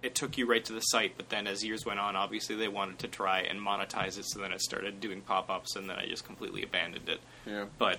it 0.00 0.14
took 0.14 0.38
you 0.38 0.46
right 0.46 0.64
to 0.64 0.72
the 0.72 0.80
site. 0.80 1.14
But 1.16 1.28
then, 1.28 1.46
as 1.46 1.64
years 1.64 1.84
went 1.84 1.98
on, 1.98 2.14
obviously 2.14 2.54
they 2.54 2.68
wanted 2.68 3.00
to 3.00 3.08
try 3.08 3.40
and 3.40 3.60
monetize 3.60 4.16
it. 4.18 4.26
So 4.26 4.38
then 4.38 4.52
it 4.52 4.60
started 4.60 5.00
doing 5.00 5.22
pop-ups, 5.22 5.74
and 5.76 5.90
then 5.90 5.96
I 5.98 6.06
just 6.06 6.24
completely 6.24 6.62
abandoned 6.62 7.08
it. 7.08 7.20
yeah. 7.44 7.64
But 7.78 7.98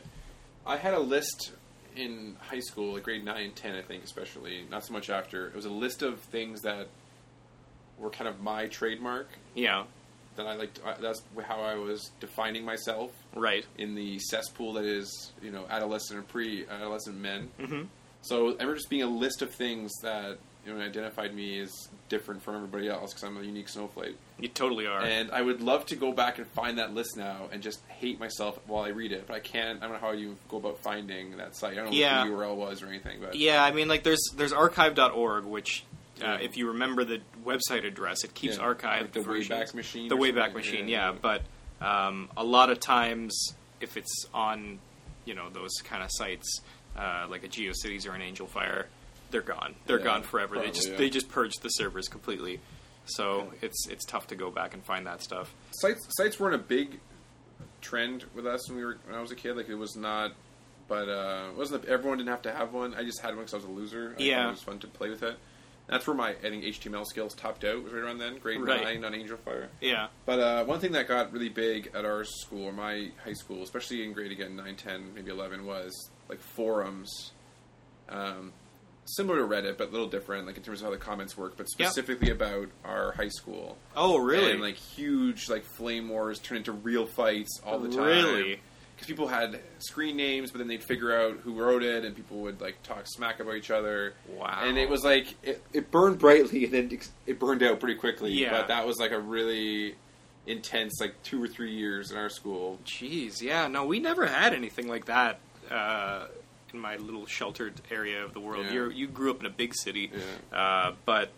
I 0.66 0.78
had 0.78 0.94
a 0.94 1.00
list 1.00 1.52
in 1.96 2.38
high 2.40 2.62
school, 2.62 2.94
like 2.94 3.04
grade 3.04 3.26
nine 3.26 3.44
and 3.44 3.56
ten, 3.56 3.76
I 3.76 3.82
think, 3.82 4.04
especially. 4.04 4.66
Not 4.70 4.86
so 4.86 4.94
much 4.94 5.10
after. 5.10 5.48
It 5.48 5.56
was 5.56 5.66
a 5.66 5.72
list 5.72 6.02
of 6.02 6.20
things 6.20 6.62
that 6.62 6.88
were 7.98 8.10
kind 8.10 8.30
of 8.30 8.40
my 8.40 8.68
trademark. 8.68 9.28
yeah, 9.56 9.84
That 10.36 10.48
I 10.48 10.56
liked. 10.56 10.80
uh, 10.86 10.96
That's 11.02 11.22
how 11.48 11.62
I 11.62 11.76
was 11.76 12.12
defining 12.20 12.64
myself 12.64 13.12
right. 13.36 13.66
in 13.78 13.96
the 13.96 14.20
cesspool 14.20 14.74
that 14.74 14.86
is, 14.86 15.32
you 15.42 15.52
know, 15.52 15.66
adolescent 15.70 16.20
and 16.20 16.28
pre-adolescent 16.28 17.18
men. 17.18 17.50
hmm 17.60 17.82
So 18.22 18.56
ever 18.60 18.76
just 18.76 18.90
being 18.90 19.04
a 19.04 19.08
list 19.08 19.42
of 19.42 19.54
things 19.54 19.92
that 20.02 20.38
you 20.66 20.74
know 20.74 20.82
identified 20.82 21.34
me 21.34 21.60
as 21.62 21.88
different 22.10 22.42
from 22.44 22.56
everybody 22.56 22.90
else 22.90 23.14
because 23.14 23.24
I'm 23.24 23.38
a 23.38 23.42
unique 23.44 23.70
snowflake. 23.70 24.18
You 24.40 24.50
totally 24.50 24.86
are. 24.88 25.02
And 25.02 25.32
I 25.32 25.42
would 25.42 25.62
love 25.62 25.86
to 25.88 25.96
go 25.96 26.12
back 26.12 26.38
and 26.38 26.46
find 26.48 26.78
that 26.80 26.94
list 26.94 27.16
now 27.18 27.48
and 27.52 27.62
just 27.64 27.80
hate 27.88 28.20
myself 28.20 28.60
while 28.68 28.84
I 28.84 28.90
read 28.90 29.12
it, 29.14 29.26
but 29.28 29.36
I 29.36 29.40
can't. 29.40 29.80
I 29.82 29.88
don't 29.88 29.94
know 29.94 30.00
how 30.08 30.12
you 30.12 30.36
go 30.50 30.58
about 30.58 30.80
finding 30.80 31.38
that 31.38 31.56
site. 31.56 31.74
I 31.74 31.76
don't 31.78 31.86
know 31.92 31.92
Yeah. 31.98 32.20
what 32.24 32.30
the 32.30 32.34
URL 32.36 32.56
was 32.58 32.82
or 32.84 32.88
anything, 32.88 33.20
but 33.22 33.36
Yeah, 33.36 33.64
I 33.64 33.72
mean, 33.72 33.88
like 33.88 34.04
there's 34.04 34.22
there's 34.36 34.54
archive.org, 34.54 35.46
which 35.46 35.84
uh, 36.24 36.38
if 36.42 36.58
you 36.58 36.68
remember 36.70 37.04
the 37.04 37.22
website 37.46 37.86
address, 37.86 38.24
it 38.24 38.34
keeps 38.34 38.58
Yeah, 38.58 38.64
archived 38.64 39.02
like 39.02 39.12
the 39.14 39.22
versions. 39.22 39.50
Wayback 39.50 39.74
Machine 39.74 40.08
The 40.10 40.16
Wayback 40.18 40.54
Machine, 40.54 40.88
yeah, 40.88 41.12
yeah. 41.12 41.18
But 41.22 41.42
um, 41.86 42.30
a 42.38 42.44
lot 42.44 42.70
of 42.70 42.80
times, 42.80 43.54
if 43.82 43.98
it's 43.98 44.26
on, 44.34 44.80
you 45.26 45.34
know, 45.36 45.50
those 45.50 45.72
kind 45.84 46.04
of 46.04 46.10
sites 46.12 46.62
uh, 46.98 47.28
like 47.30 47.44
a 47.44 47.48
GeoCities 47.48 48.08
or 48.08 48.14
an 48.14 48.22
Angelfire, 48.22 48.86
they're 49.32 49.42
gone. 49.42 49.76
They're 49.86 50.00
Yeah, 50.00 50.04
gone 50.06 50.24
forever. 50.24 50.56
they 50.60 50.72
just 50.72 50.98
they 50.98 51.10
just 51.10 51.30
purged 51.30 51.62
the 51.62 51.70
servers 51.70 52.08
completely. 52.08 52.60
So 53.06 53.52
it's 53.62 53.88
it's 53.88 54.06
tough 54.06 54.28
to 54.28 54.36
go 54.36 54.52
back 54.52 54.74
and 54.74 54.84
find 54.84 55.06
that 55.08 55.22
stuff. 55.24 55.54
sites 55.72 56.06
sites 56.18 56.40
weren't 56.40 56.56
a 56.56 56.60
big 56.60 57.00
trend 57.82 58.26
with 58.36 58.46
us 58.46 58.68
when 58.70 58.78
we 58.78 58.86
were 58.86 58.98
when 59.06 59.16
I 59.16 59.22
was 59.22 59.32
a 59.32 59.36
kid. 59.36 59.56
Like 59.56 59.70
it 59.70 59.76
was 59.76 59.96
not, 59.96 60.34
but 60.88 61.08
uh, 61.10 61.48
wasn't 61.58 61.86
everyone 61.86 62.18
didn't 62.18 62.30
have 62.30 62.42
to 62.44 62.52
have 62.52 62.74
one. 62.74 62.94
I 62.96 63.04
just 63.04 63.22
had 63.22 63.30
one 63.36 63.46
because 63.46 63.54
I 63.54 63.58
was 63.58 63.66
a 63.66 63.70
loser. 63.70 64.16
I 64.20 64.22
Yeah. 64.22 64.48
it 64.48 64.52
was 64.52 64.62
fun 64.62 64.80
to 64.80 64.88
play 64.88 65.10
with 65.10 65.24
it. 65.24 65.38
That's 65.90 66.06
where 66.08 66.16
my 66.16 66.30
I 66.30 66.36
think 66.36 66.64
HTML 66.64 67.06
skills 67.06 67.34
topped 67.34 67.64
out. 67.66 67.84
Was 67.84 67.92
right 67.92 68.04
around 68.04 68.20
then, 68.20 68.38
grade 68.38 68.62
Right. 68.62 68.84
nine 68.84 69.04
on 69.06 69.14
Angelfire. 69.14 69.68
Yeah. 69.82 70.08
But 70.26 70.40
uh, 70.40 70.66
one 70.66 70.80
thing 70.80 70.92
that 70.94 71.08
got 71.08 71.34
really 71.34 71.50
big 71.50 71.92
at 71.96 72.06
our 72.06 72.24
school, 72.24 72.66
or 72.66 72.72
my 72.72 73.10
high 73.24 73.34
school, 73.34 73.64
especially 73.64 74.04
in 74.04 74.14
grade 74.14 74.32
again 74.32 74.56
9, 74.56 74.76
10, 74.76 75.14
maybe 75.16 75.32
11, 75.32 75.66
was 75.66 76.10
like 76.30 76.40
forums. 76.40 77.32
Um, 78.08 78.54
similar 79.06 79.40
to 79.40 79.44
Reddit, 79.48 79.78
but 79.78 79.90
a 79.90 79.92
little 79.92 80.08
different, 80.08 80.46
like 80.46 80.58
in 80.58 80.64
terms 80.64 80.82
of 80.82 80.86
how 80.86 80.92
the 80.92 80.98
comments 80.98 81.36
work, 81.38 81.58
but 81.58 81.68
Yep. 81.78 81.90
specifically 81.90 82.30
about 82.30 82.68
our 82.86 83.12
high 83.14 83.30
school. 83.30 83.78
Oh, 83.96 84.18
really? 84.18 84.52
And 84.52 84.62
like 84.62 84.76
huge, 84.76 85.50
like 85.50 85.64
flame 85.64 86.10
wars 86.10 86.40
turn 86.40 86.58
into 86.60 86.72
real 86.72 87.08
fights 87.08 87.60
all 87.66 87.80
the 87.80 87.90
time. 87.90 88.06
Really? 88.06 88.60
Because 89.00 89.08
people 89.08 89.28
had 89.30 89.62
screen 89.78 90.18
names, 90.18 90.52
but 90.52 90.58
then 90.58 90.68
they'd 90.68 90.84
figure 90.84 91.16
out 91.18 91.38
who 91.38 91.54
wrote 91.54 91.84
it, 91.84 92.04
and 92.04 92.14
people 92.14 92.40
would 92.40 92.60
like 92.60 92.84
talk 92.84 93.04
smack 93.06 93.40
about 93.40 93.56
each 93.56 93.72
other. 93.72 94.14
Wow. 94.38 94.60
And 94.66 94.78
it 94.78 94.90
was 94.90 95.06
like 95.06 95.36
it, 95.42 95.64
it 95.72 95.90
burned 95.90 96.20
brightly, 96.20 96.66
and 96.66 96.74
then 96.74 97.00
it 97.26 97.40
burned 97.40 97.64
out 97.64 97.80
pretty 97.80 97.96
quickly. 97.96 98.32
Yeah. 98.34 98.52
But 98.52 98.68
that 98.68 98.86
was 98.86 98.98
like 99.00 99.12
a 99.12 99.20
really 99.20 99.96
intense, 100.46 101.00
like 101.00 101.22
two 101.24 101.42
or 101.42 101.48
three 101.48 101.74
years 101.74 102.12
in 102.12 102.18
our 102.18 102.28
school. 102.30 102.78
Jeez, 102.86 103.42
yeah, 103.42 103.68
no, 103.68 103.86
we 103.86 104.00
never 104.02 104.26
had 104.26 104.54
anything 104.54 104.88
like 104.90 105.06
that 105.06 105.40
uh, 105.72 106.26
in 106.74 106.80
my 106.80 106.98
little 106.98 107.26
sheltered 107.26 107.76
area 107.90 108.24
of 108.26 108.34
the 108.34 108.40
world. 108.42 108.66
Yeah. 108.66 108.74
You're, 108.74 108.92
you 108.92 109.08
grew 109.08 109.32
up 109.32 109.40
in 109.40 109.46
a 109.46 109.50
big 109.52 109.74
city, 109.76 110.12
Yeah. 110.52 110.58
uh, 110.60 110.94
but 111.06 111.30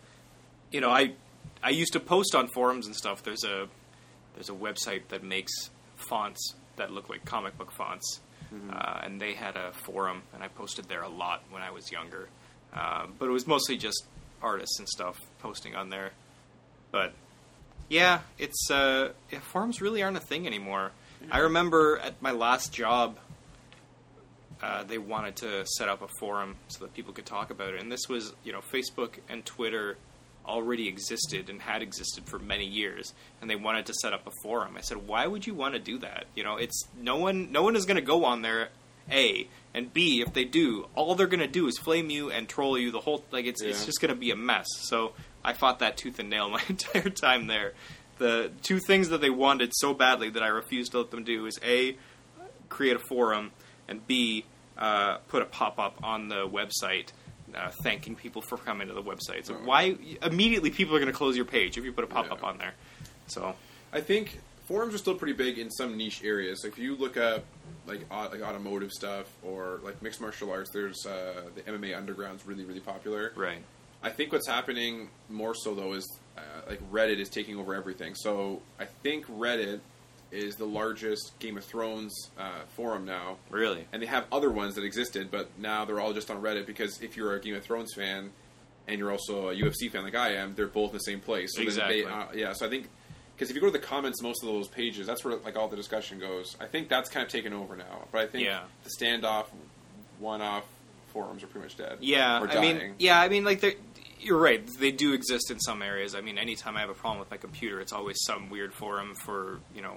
you 0.72 0.80
know, 0.80 0.90
I 0.90 1.12
I 1.62 1.70
used 1.70 1.92
to 1.92 2.00
post 2.00 2.34
on 2.34 2.48
forums 2.48 2.86
and 2.86 2.96
stuff. 2.96 3.22
There's 3.22 3.44
a 3.44 3.68
there's 4.34 4.48
a 4.48 4.54
website 4.54 5.08
that 5.10 5.22
makes 5.22 5.52
fonts 5.94 6.54
that 6.82 6.92
look 6.92 7.08
like 7.08 7.24
comic 7.24 7.56
book 7.56 7.70
fonts, 7.70 8.20
uh, 8.70 9.00
and 9.04 9.20
they 9.20 9.32
had 9.32 9.56
a 9.56 9.72
forum, 9.72 10.22
and 10.34 10.42
I 10.42 10.48
posted 10.48 10.88
there 10.88 11.02
a 11.02 11.08
lot 11.08 11.42
when 11.50 11.62
I 11.62 11.70
was 11.70 11.90
younger. 11.90 12.28
Uh, 12.74 13.06
but 13.18 13.26
it 13.28 13.32
was 13.32 13.46
mostly 13.46 13.76
just 13.76 14.04
artists 14.42 14.78
and 14.78 14.88
stuff 14.88 15.18
posting 15.38 15.76
on 15.76 15.90
there. 15.90 16.10
But 16.90 17.12
yeah, 17.88 18.20
it's 18.38 18.70
uh, 18.70 19.12
yeah, 19.30 19.40
forums 19.40 19.80
really 19.80 20.02
aren't 20.02 20.16
a 20.16 20.20
thing 20.20 20.46
anymore. 20.46 20.90
I 21.30 21.38
remember 21.38 21.98
at 21.98 22.20
my 22.20 22.32
last 22.32 22.72
job, 22.72 23.16
uh, 24.60 24.82
they 24.82 24.98
wanted 24.98 25.36
to 25.36 25.64
set 25.66 25.88
up 25.88 26.02
a 26.02 26.08
forum 26.18 26.56
so 26.68 26.84
that 26.84 26.94
people 26.94 27.12
could 27.12 27.26
talk 27.26 27.50
about 27.50 27.74
it. 27.74 27.80
And 27.80 27.92
this 27.92 28.08
was, 28.08 28.32
you 28.42 28.52
know, 28.52 28.60
Facebook 28.60 29.10
and 29.28 29.44
Twitter 29.44 29.96
already 30.46 30.88
existed 30.88 31.48
and 31.48 31.60
had 31.60 31.82
existed 31.82 32.24
for 32.26 32.38
many 32.38 32.66
years, 32.66 33.14
and 33.40 33.48
they 33.48 33.56
wanted 33.56 33.86
to 33.86 33.94
set 33.94 34.12
up 34.12 34.26
a 34.26 34.32
forum. 34.42 34.76
I 34.76 34.80
said, 34.80 35.06
why 35.06 35.26
would 35.26 35.46
you 35.46 35.54
want 35.54 35.74
to 35.74 35.80
do 35.80 35.98
that? 35.98 36.24
You 36.34 36.44
know, 36.44 36.56
it's 36.56 36.84
no 37.00 37.16
one, 37.16 37.52
no 37.52 37.62
one 37.62 37.76
is 37.76 37.86
going 37.86 37.96
to 37.96 38.02
go 38.02 38.24
on 38.24 38.42
there. 38.42 38.68
A 39.10 39.48
and 39.74 39.92
B, 39.92 40.22
if 40.24 40.32
they 40.32 40.44
do, 40.44 40.86
all 40.94 41.16
they're 41.16 41.26
going 41.26 41.40
to 41.40 41.48
do 41.48 41.66
is 41.66 41.76
flame 41.76 42.08
you 42.08 42.30
and 42.30 42.48
troll 42.48 42.78
you. 42.78 42.92
The 42.92 43.00
whole 43.00 43.24
like 43.32 43.46
it's 43.46 43.60
it's 43.60 43.84
just 43.84 44.00
going 44.00 44.14
to 44.14 44.18
be 44.18 44.30
a 44.30 44.36
mess. 44.36 44.68
So 44.82 45.14
I 45.44 45.54
fought 45.54 45.80
that 45.80 45.96
tooth 45.96 46.20
and 46.20 46.30
nail 46.30 46.48
my 46.50 46.62
entire 46.68 47.10
time 47.10 47.48
there. 47.48 47.72
The 48.18 48.52
two 48.62 48.78
things 48.78 49.08
that 49.08 49.20
they 49.20 49.28
wanted 49.28 49.72
so 49.74 49.92
badly 49.92 50.30
that 50.30 50.42
I 50.42 50.46
refused 50.48 50.92
to 50.92 50.98
let 50.98 51.10
them 51.10 51.24
do 51.24 51.46
is 51.46 51.58
a 51.64 51.96
create 52.68 52.94
a 52.94 53.00
forum 53.00 53.50
and 53.88 54.06
b 54.06 54.44
uh, 54.78 55.18
put 55.28 55.42
a 55.42 55.44
pop 55.44 55.78
up 55.78 55.98
on 56.02 56.28
the 56.28 56.48
website 56.48 57.08
uh, 57.56 57.70
thanking 57.82 58.14
people 58.14 58.42
for 58.42 58.56
coming 58.58 58.88
to 58.88 58.94
the 58.94 59.02
website. 59.02 59.44
So 59.46 59.54
why 59.54 59.96
immediately 60.22 60.70
people 60.70 60.94
are 60.96 60.98
going 61.00 61.10
to 61.12 61.16
close 61.16 61.36
your 61.36 61.44
page 61.44 61.76
if 61.78 61.84
you 61.84 61.92
put 61.92 62.04
a 62.04 62.08
pop 62.08 62.30
up 62.30 62.40
Yeah. 62.42 62.48
on 62.48 62.58
there? 62.58 62.74
So 63.26 63.54
I 63.92 64.00
think 64.00 64.40
forums 64.66 64.94
are 64.94 64.98
still 64.98 65.14
pretty 65.14 65.32
big 65.34 65.58
in 65.58 65.70
some 65.70 65.96
niche 65.96 66.22
areas. 66.24 66.62
Like 66.64 66.72
if 66.74 66.78
you 66.78 66.96
look 66.96 67.16
up 67.16 67.44
like 67.86 68.00
like 68.10 68.42
automotive 68.42 68.90
stuff 68.92 69.26
or 69.42 69.80
like 69.82 70.00
mixed 70.02 70.20
martial 70.20 70.50
arts, 70.50 70.70
there's 70.70 71.04
uh, 71.06 71.42
the 71.54 71.62
MMA 71.62 71.96
underground's 71.96 72.46
really 72.46 72.64
really 72.64 72.80
popular. 72.80 73.32
right, 73.36 73.58
I 74.02 74.10
think 74.10 74.32
what's 74.32 74.48
happening 74.48 75.08
more 75.28 75.54
so 75.54 75.74
though 75.74 75.92
is 75.94 76.06
uh, 76.38 76.40
like 76.68 76.80
Reddit 76.92 77.18
is 77.18 77.28
taking 77.28 77.56
over 77.58 77.74
everything. 77.74 78.14
So 78.14 78.62
I 78.80 78.84
think 79.02 79.26
Reddit 79.26 79.80
is 80.32 80.56
the 80.56 80.64
largest 80.64 81.38
Game 81.38 81.56
of 81.56 81.64
Thrones 81.64 82.30
uh, 82.38 82.60
forum 82.74 83.04
now, 83.04 83.36
really, 83.50 83.86
and 83.92 84.02
they 84.02 84.06
have 84.06 84.24
other 84.32 84.50
ones 84.50 84.74
that 84.76 84.84
existed, 84.84 85.30
but 85.30 85.48
now 85.58 85.84
they're 85.84 86.00
all 86.00 86.12
just 86.12 86.30
on 86.30 86.40
Reddit 86.42 86.66
because 86.66 87.00
if 87.02 87.16
you're 87.16 87.34
a 87.34 87.40
Game 87.40 87.54
of 87.54 87.62
Thrones 87.62 87.92
fan 87.94 88.30
and 88.88 88.98
you're 88.98 89.10
also 89.12 89.50
a 89.50 89.54
UFC 89.54 89.90
fan 89.90 90.02
like 90.04 90.14
I 90.16 90.34
am, 90.36 90.54
they're 90.54 90.66
both 90.66 90.90
in 90.90 90.94
the 90.94 91.00
same 91.00 91.20
place. 91.20 91.50
So 91.54 91.62
Exactly. 91.62 92.02
They, 92.02 92.08
uh, 92.08 92.24
yeah. 92.34 92.52
So 92.54 92.66
I 92.66 92.68
think 92.70 92.88
because 93.36 93.48
if 93.50 93.54
you 93.56 93.60
go 93.60 93.68
to 93.68 93.72
the 93.72 93.78
comments, 93.78 94.20
most 94.22 94.42
of 94.42 94.48
those 94.48 94.68
pages, 94.68 95.06
that's 95.06 95.24
where 95.24 95.36
like 95.36 95.56
all 95.56 95.68
the 95.68 95.76
discussion 95.76 96.18
goes. 96.18 96.56
I 96.60 96.66
think 96.66 96.88
that's 96.88 97.08
kind 97.08 97.24
of 97.24 97.30
taken 97.30 97.52
over 97.52 97.76
now. 97.76 98.06
But 98.10 98.22
I 98.22 98.26
think 98.26 98.44
Yeah. 98.46 98.62
the 98.84 98.90
standoff, 98.90 99.46
one-off 100.18 100.64
forums 101.12 101.42
are 101.42 101.46
pretty 101.46 101.66
much 101.66 101.76
dead. 101.76 101.98
yeah. 102.00 102.40
or 102.40 102.48
I 102.48 102.60
mean, 102.60 102.94
yeah, 102.98 103.20
I 103.20 103.28
mean, 103.28 103.44
like 103.44 103.60
they're- 103.60 103.74
you're 104.20 104.38
right. 104.38 104.64
They 104.78 104.92
do 104.92 105.12
exist 105.14 105.50
in 105.50 105.58
some 105.58 105.82
areas. 105.82 106.14
I 106.14 106.20
mean, 106.20 106.38
anytime 106.38 106.76
I 106.76 106.80
have 106.80 106.90
a 106.90 106.94
problem 106.94 107.18
with 107.18 107.30
my 107.30 107.36
computer, 107.38 107.80
it's 107.80 107.92
always 107.92 108.16
some 108.24 108.50
weird 108.50 108.72
forum 108.72 109.14
for 109.16 109.58
you 109.74 109.82
know 109.82 109.96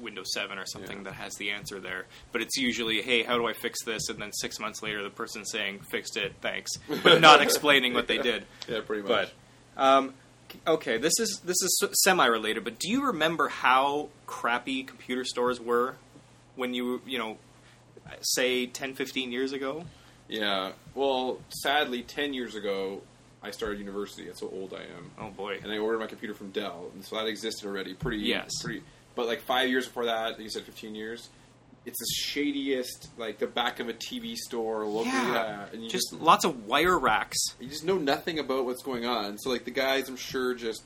Windows 0.00 0.32
7 0.32 0.58
or 0.58 0.66
something 0.66 0.98
Yeah. 0.98 1.04
that 1.04 1.12
has 1.14 1.34
the 1.34 1.50
answer 1.50 1.78
there. 1.80 2.06
But 2.32 2.42
it's 2.42 2.56
usually, 2.56 3.02
hey, 3.02 3.22
how 3.22 3.36
do 3.36 3.46
I 3.46 3.52
fix 3.52 3.82
this? 3.84 4.08
And 4.08 4.20
then 4.20 4.32
six 4.32 4.58
months 4.58 4.82
later, 4.82 5.02
the 5.02 5.10
person's 5.10 5.50
saying, 5.50 5.80
fixed 5.90 6.16
it, 6.16 6.34
thanks, 6.40 6.70
but 7.02 7.20
not 7.20 7.40
explaining 7.46 7.94
what 7.94 8.06
they 8.08 8.18
did. 8.18 8.44
Yeah, 8.68 8.80
pretty 8.80 9.02
much. 9.02 9.32
But 9.76 9.82
um, 9.82 10.14
okay, 10.66 10.98
this 10.98 11.12
is 11.20 11.40
this 11.44 11.56
is 11.62 11.84
semi 12.04 12.26
related. 12.26 12.64
But 12.64 12.78
do 12.78 12.90
you 12.90 13.06
remember 13.06 13.48
how 13.48 14.08
crappy 14.26 14.82
computer 14.82 15.24
stores 15.24 15.60
were 15.60 15.96
when 16.56 16.74
you 16.74 17.00
you 17.06 17.18
know 17.18 17.38
say 18.20 18.66
10, 18.66 18.94
15 18.94 19.32
years 19.32 19.52
ago? 19.52 19.84
Yeah. 20.28 20.72
Well, 20.94 21.38
sadly, 21.48 22.02
ten 22.02 22.32
years 22.34 22.54
ago, 22.54 23.02
I 23.42 23.50
started 23.50 23.78
university. 23.80 24.26
That's 24.26 24.40
how 24.40 24.48
old 24.48 24.72
I 24.72 24.82
am. 24.82 25.10
Oh 25.18 25.30
boy, 25.30 25.58
And 25.62 25.72
I 25.72 25.78
ordered 25.78 25.98
my 25.98 26.06
computer 26.06 26.34
from 26.34 26.50
Dell, 26.50 26.90
and 26.94 27.04
so 27.04 27.16
that 27.16 27.26
existed 27.26 27.66
already. 27.66 27.94
Pretty, 27.94 28.18
Yes. 28.18 28.50
pretty. 28.62 28.82
But 29.14 29.26
like 29.26 29.40
five 29.40 29.68
years 29.68 29.86
before 29.86 30.06
that, 30.06 30.40
you 30.40 30.48
said, 30.48 30.64
fifteen 30.64 30.94
years. 30.94 31.28
It's 31.86 31.98
the 31.98 32.22
shadiest, 32.22 33.08
like 33.16 33.38
the 33.38 33.46
back 33.46 33.80
of 33.80 33.88
a 33.88 33.94
TV 33.94 34.36
store. 34.36 34.84
Local, 34.84 35.06
yeah, 35.06 35.32
yeah, 35.32 35.64
and 35.72 35.82
you 35.82 35.88
just 35.88 36.10
just, 36.10 36.22
lots 36.22 36.44
of 36.44 36.66
wire 36.66 36.98
racks. 36.98 37.38
you 37.58 37.68
just 37.68 37.84
know 37.84 37.96
nothing 37.96 38.38
about 38.38 38.66
what's 38.66 38.82
going 38.82 39.06
on. 39.06 39.38
So 39.38 39.48
like 39.50 39.64
the 39.64 39.70
guys, 39.70 40.08
I'm 40.08 40.16
sure, 40.16 40.54
just 40.54 40.82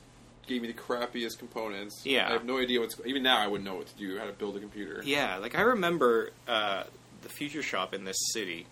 gave 0.47 0.61
me 0.61 0.67
the 0.67 0.73
crappiest 0.73 1.37
components. 1.39 2.01
Yeah. 2.05 2.29
I 2.29 2.31
have 2.31 2.45
no 2.45 2.59
idea 2.59 2.79
what's. 2.79 2.99
Even 3.05 3.23
now, 3.23 3.39
I 3.39 3.47
wouldn't 3.47 3.69
know 3.69 3.75
what 3.75 3.87
to 3.87 3.95
do, 3.97 4.17
how 4.17 4.25
to 4.25 4.31
build 4.31 4.55
a 4.55 4.59
computer. 4.59 5.01
Yeah, 5.03 5.37
like 5.37 5.55
I 5.55 5.61
remember 5.61 6.31
uh, 6.47 6.83
the 7.21 7.29
Future 7.29 7.61
Shop 7.61 7.93
in 7.93 8.05
this 8.05 8.17
city 8.31 8.67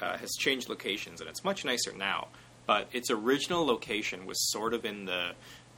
uh, 0.00 0.16
has 0.18 0.30
changed 0.38 0.68
locations, 0.68 1.20
and 1.20 1.28
it's 1.28 1.44
much 1.44 1.64
nicer 1.64 1.92
now. 1.96 2.28
But 2.66 2.88
its 2.92 3.10
original 3.10 3.66
location 3.66 4.26
was 4.26 4.50
sort 4.52 4.74
of 4.74 4.84
in 4.84 5.06
the 5.06 5.32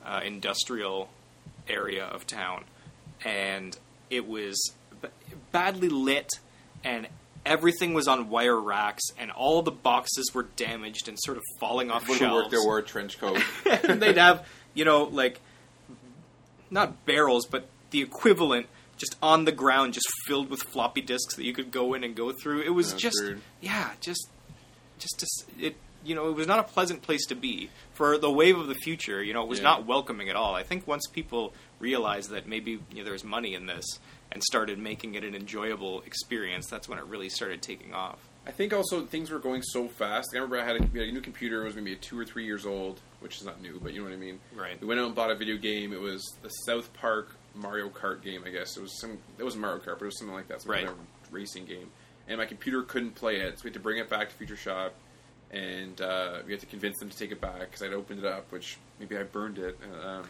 uh, 0.04 0.20
industrial 0.24 1.08
area 1.68 2.04
of 2.04 2.26
town, 2.26 2.64
and 3.24 3.76
it 4.10 4.26
was 4.26 4.72
b- 5.02 5.08
badly 5.52 5.88
lit, 5.88 6.30
and 6.82 7.06
everything 7.46 7.92
was 7.94 8.08
on 8.08 8.30
wire 8.30 8.58
racks, 8.60 9.02
and 9.18 9.30
all 9.30 9.60
the 9.62 9.70
boxes 9.70 10.32
were 10.34 10.44
damaged 10.56 11.08
and 11.08 11.18
sort 11.20 11.36
of 11.36 11.42
falling 11.60 11.90
off 11.90 12.02
Everyone 12.02 12.18
shelves 12.18 12.50
there 12.50 12.62
wore 12.64 12.78
a 12.78 12.82
trench 12.82 13.18
coat. 13.18 13.38
and 13.66 14.00
they'd 14.02 14.16
have 14.16 14.46
you 14.74 14.84
know 14.84 15.04
like 15.04 15.40
not 16.70 17.04
barrels 17.06 17.46
but 17.46 17.66
the 17.90 18.00
equivalent 18.02 18.66
just 18.96 19.16
on 19.22 19.44
the 19.44 19.52
ground 19.52 19.92
just 19.92 20.08
filled 20.26 20.50
with 20.50 20.62
floppy 20.62 21.00
disks 21.00 21.36
that 21.36 21.44
you 21.44 21.52
could 21.52 21.70
go 21.70 21.94
in 21.94 22.02
and 22.04 22.14
go 22.16 22.32
through 22.32 22.60
it 22.62 22.70
was 22.70 22.90
That's 22.90 23.02
just 23.02 23.22
weird. 23.22 23.40
yeah 23.60 23.90
just 24.00 24.28
just 24.98 25.20
to, 25.20 25.26
it 25.64 25.76
you 26.04 26.14
know 26.14 26.28
it 26.28 26.34
was 26.34 26.46
not 26.46 26.58
a 26.58 26.62
pleasant 26.64 27.02
place 27.02 27.26
to 27.26 27.34
be 27.34 27.70
for 27.92 28.18
the 28.18 28.30
wave 28.30 28.58
of 28.58 28.66
the 28.66 28.74
future 28.74 29.22
you 29.22 29.32
know 29.32 29.42
it 29.42 29.48
was 29.48 29.58
Yeah. 29.58 29.64
not 29.64 29.86
welcoming 29.86 30.28
at 30.28 30.36
all 30.36 30.54
i 30.54 30.62
think 30.62 30.86
once 30.86 31.06
people 31.06 31.52
realized 31.84 32.30
that 32.30 32.48
maybe 32.48 32.72
you 32.90 32.96
know, 32.98 33.04
there 33.04 33.12
was 33.12 33.24
money 33.24 33.54
in 33.54 33.66
this 33.66 33.84
and 34.32 34.42
started 34.42 34.78
making 34.78 35.14
it 35.14 35.22
an 35.24 35.34
enjoyable 35.34 36.00
experience 36.02 36.66
that's 36.66 36.88
when 36.88 36.98
it 36.98 37.04
really 37.04 37.28
started 37.28 37.60
taking 37.62 37.92
off 37.94 38.18
I 38.46 38.50
think 38.50 38.74
also 38.74 39.06
things 39.06 39.30
were 39.30 39.38
going 39.38 39.62
so 39.62 39.88
fast. 39.88 40.28
I 40.34 40.36
remember 40.36 40.58
I 40.60 40.64
had 40.66 40.76
a, 40.76 40.82
had 40.82 41.08
a 41.08 41.12
new 41.12 41.22
computer. 41.22 41.62
It 41.62 41.64
was 41.64 41.76
maybe 41.76 41.96
two 41.96 42.18
or 42.18 42.26
three 42.26 42.44
years 42.44 42.66
old, 42.66 43.00
which 43.20 43.38
is 43.38 43.44
not 43.46 43.62
new, 43.62 43.80
but 43.82 43.94
you 43.94 44.00
know 44.00 44.04
what 44.10 44.12
I 44.12 44.18
mean. 44.18 44.38
Right. 44.54 44.78
We 44.82 44.86
went 44.86 45.00
out 45.00 45.06
and 45.06 45.14
bought 45.14 45.30
a 45.30 45.34
video 45.34 45.56
game. 45.56 45.94
It 45.94 46.00
was 46.00 46.20
the 46.42 46.50
South 46.50 46.92
Park 46.92 47.36
Mario 47.54 47.88
Kart 47.88 48.22
game. 48.22 48.42
I 48.46 48.50
guess 48.50 48.76
it 48.76 48.82
was 48.82 49.00
some. 49.00 49.16
It 49.38 49.44
wasn't 49.44 49.62
Mario 49.62 49.78
Kart, 49.78 49.96
but 49.98 50.02
it 50.02 50.12
was 50.12 50.18
something 50.18 50.34
like 50.36 50.48
that. 50.48 50.60
Some 50.60 50.72
Right. 50.72 50.84
kind 50.84 50.94
of 50.98 51.32
racing 51.32 51.64
game. 51.64 51.88
And 52.28 52.36
my 52.36 52.44
computer 52.44 52.82
couldn't 52.82 53.14
play 53.14 53.36
it, 53.36 53.58
so 53.58 53.64
we 53.64 53.68
had 53.68 53.74
to 53.74 53.80
bring 53.80 53.96
it 53.96 54.10
back 54.10 54.28
to 54.28 54.34
Future 54.34 54.56
Shop, 54.58 54.92
and 55.50 55.98
uh, 56.02 56.40
we 56.44 56.52
had 56.52 56.60
to 56.60 56.66
convince 56.66 56.98
them 56.98 57.08
to 57.08 57.16
take 57.16 57.32
it 57.32 57.40
back 57.40 57.60
because 57.60 57.82
I'd 57.82 57.94
opened 57.94 58.18
it 58.18 58.26
up, 58.26 58.52
which 58.52 58.76
maybe 59.00 59.16
I 59.16 59.22
burned 59.22 59.56
it. 59.58 59.78
Um, 60.04 60.24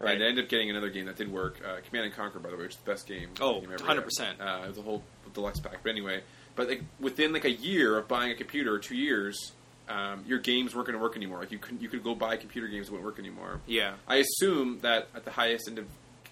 Right. 0.00 0.14
And 0.14 0.22
I 0.22 0.26
ended 0.28 0.44
up 0.44 0.50
getting 0.50 0.70
another 0.70 0.90
game 0.90 1.06
that 1.06 1.16
did 1.16 1.30
work. 1.32 1.60
Uh, 1.64 1.80
Command 1.88 2.06
and 2.06 2.14
Conquer, 2.14 2.38
by 2.38 2.50
the 2.50 2.56
way, 2.56 2.62
which 2.62 2.72
is 2.72 2.78
the 2.78 2.90
best 2.90 3.06
game. 3.06 3.30
Oh, 3.40 3.60
game 3.60 3.72
ever 3.72 3.82
100%. 3.82 4.40
Uh, 4.40 4.64
it 4.64 4.68
was 4.68 4.78
a 4.78 4.82
whole 4.82 5.02
deluxe 5.34 5.58
pack. 5.60 5.78
But 5.82 5.90
anyway, 5.90 6.22
but 6.54 6.68
like 6.68 6.82
within 7.00 7.32
like 7.32 7.44
a 7.44 7.50
year 7.50 7.98
of 7.98 8.06
buying 8.06 8.30
a 8.30 8.34
computer, 8.36 8.78
two 8.78 8.96
years, 8.96 9.52
um, 9.88 10.22
your 10.26 10.38
games 10.38 10.74
weren't 10.74 10.86
going 10.86 10.96
to 10.98 11.02
work 11.02 11.16
anymore. 11.16 11.40
Like 11.40 11.50
you 11.50 11.58
could 11.58 11.80
you 11.82 11.88
could 11.88 12.04
go 12.04 12.14
buy 12.14 12.36
computer 12.36 12.68
games 12.68 12.86
that 12.86 12.92
wouldn't 12.92 13.06
work 13.06 13.18
anymore. 13.18 13.60
yeah 13.66 13.94
I 14.06 14.16
assume 14.16 14.78
that 14.82 15.08
at 15.16 15.24
the 15.24 15.30
highest 15.30 15.66
end 15.66 15.78
of 15.78 15.86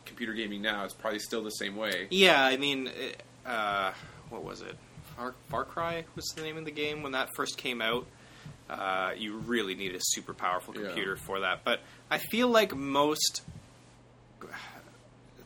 computer 0.05 0.33
gaming 0.35 0.63
now, 0.63 0.85
it's 0.85 0.95
probably 0.95 1.19
still 1.19 1.43
the 1.43 1.51
same 1.51 1.75
way. 1.75 2.07
Yeah, 2.11 2.45
I 2.45 2.57
mean, 2.59 2.91
uh, 3.45 3.93
what 4.31 4.45
was 4.45 4.61
it? 4.61 4.77
Far, 5.17 5.35
Far 5.49 5.65
Cry 5.65 6.05
was 6.15 6.25
the 6.37 6.43
name 6.43 6.57
of 6.59 6.65
the 6.67 6.71
game 6.71 7.03
when 7.03 7.13
that 7.13 7.31
first 7.35 7.57
came 7.59 7.81
out. 7.83 8.07
Uh, 8.69 9.13
you 9.17 9.37
really 9.39 9.75
needed 9.75 9.97
a 9.97 10.01
super 10.03 10.35
powerful 10.35 10.75
Yeah. 10.77 10.87
computer 10.89 11.17
for 11.17 11.41
that. 11.41 11.65
But 11.65 11.81
I 12.11 12.19
feel 12.19 12.49
like 12.49 12.75
most. 12.77 13.43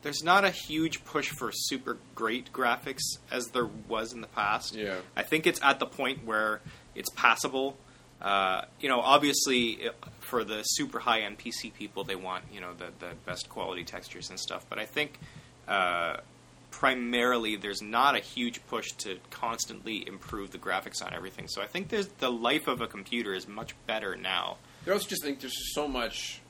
There's 0.02 0.22
not 0.22 0.44
a 0.44 0.50
huge 0.50 1.04
push 1.04 1.28
for 1.28 1.50
super 1.52 1.98
great 2.14 2.52
graphics 2.52 3.02
as 3.30 3.48
there 3.48 3.68
was 3.88 4.12
in 4.12 4.20
the 4.20 4.26
past. 4.28 4.74
Yeah. 4.74 4.96
I 5.16 5.22
think 5.22 5.46
it's 5.46 5.60
at 5.62 5.78
the 5.78 5.86
point 5.86 6.24
where 6.24 6.60
it's 6.94 7.10
passable. 7.10 7.76
Uh, 8.20 8.62
you 8.80 8.88
know, 8.88 9.00
obviously, 9.00 9.90
for 10.20 10.44
the 10.44 10.62
super 10.62 10.98
high 10.98 11.20
end 11.20 11.38
PC 11.38 11.72
people, 11.72 12.04
they 12.04 12.16
want 12.16 12.44
you 12.52 12.60
know 12.60 12.74
the 12.74 12.92
the 12.98 13.14
best 13.24 13.48
quality 13.48 13.84
textures 13.84 14.30
and 14.30 14.38
stuff. 14.38 14.66
But 14.68 14.78
I 14.78 14.84
think 14.84 15.18
uh, 15.68 16.18
primarily 16.70 17.56
there's 17.56 17.82
not 17.82 18.16
a 18.16 18.20
huge 18.20 18.64
push 18.66 18.92
to 18.98 19.18
constantly 19.30 20.06
improve 20.06 20.50
the 20.50 20.58
graphics 20.58 21.04
on 21.04 21.14
everything. 21.14 21.48
So 21.48 21.62
I 21.62 21.66
think 21.66 21.88
there's 21.88 22.08
the 22.08 22.30
life 22.30 22.68
of 22.68 22.80
a 22.80 22.86
computer 22.86 23.34
is 23.34 23.48
much 23.48 23.74
better 23.86 24.16
now. 24.16 24.56
There 24.84 24.94
also 24.94 25.08
just 25.08 25.22
think 25.22 25.40
there's 25.40 25.74
so 25.74 25.88
much 25.88 26.40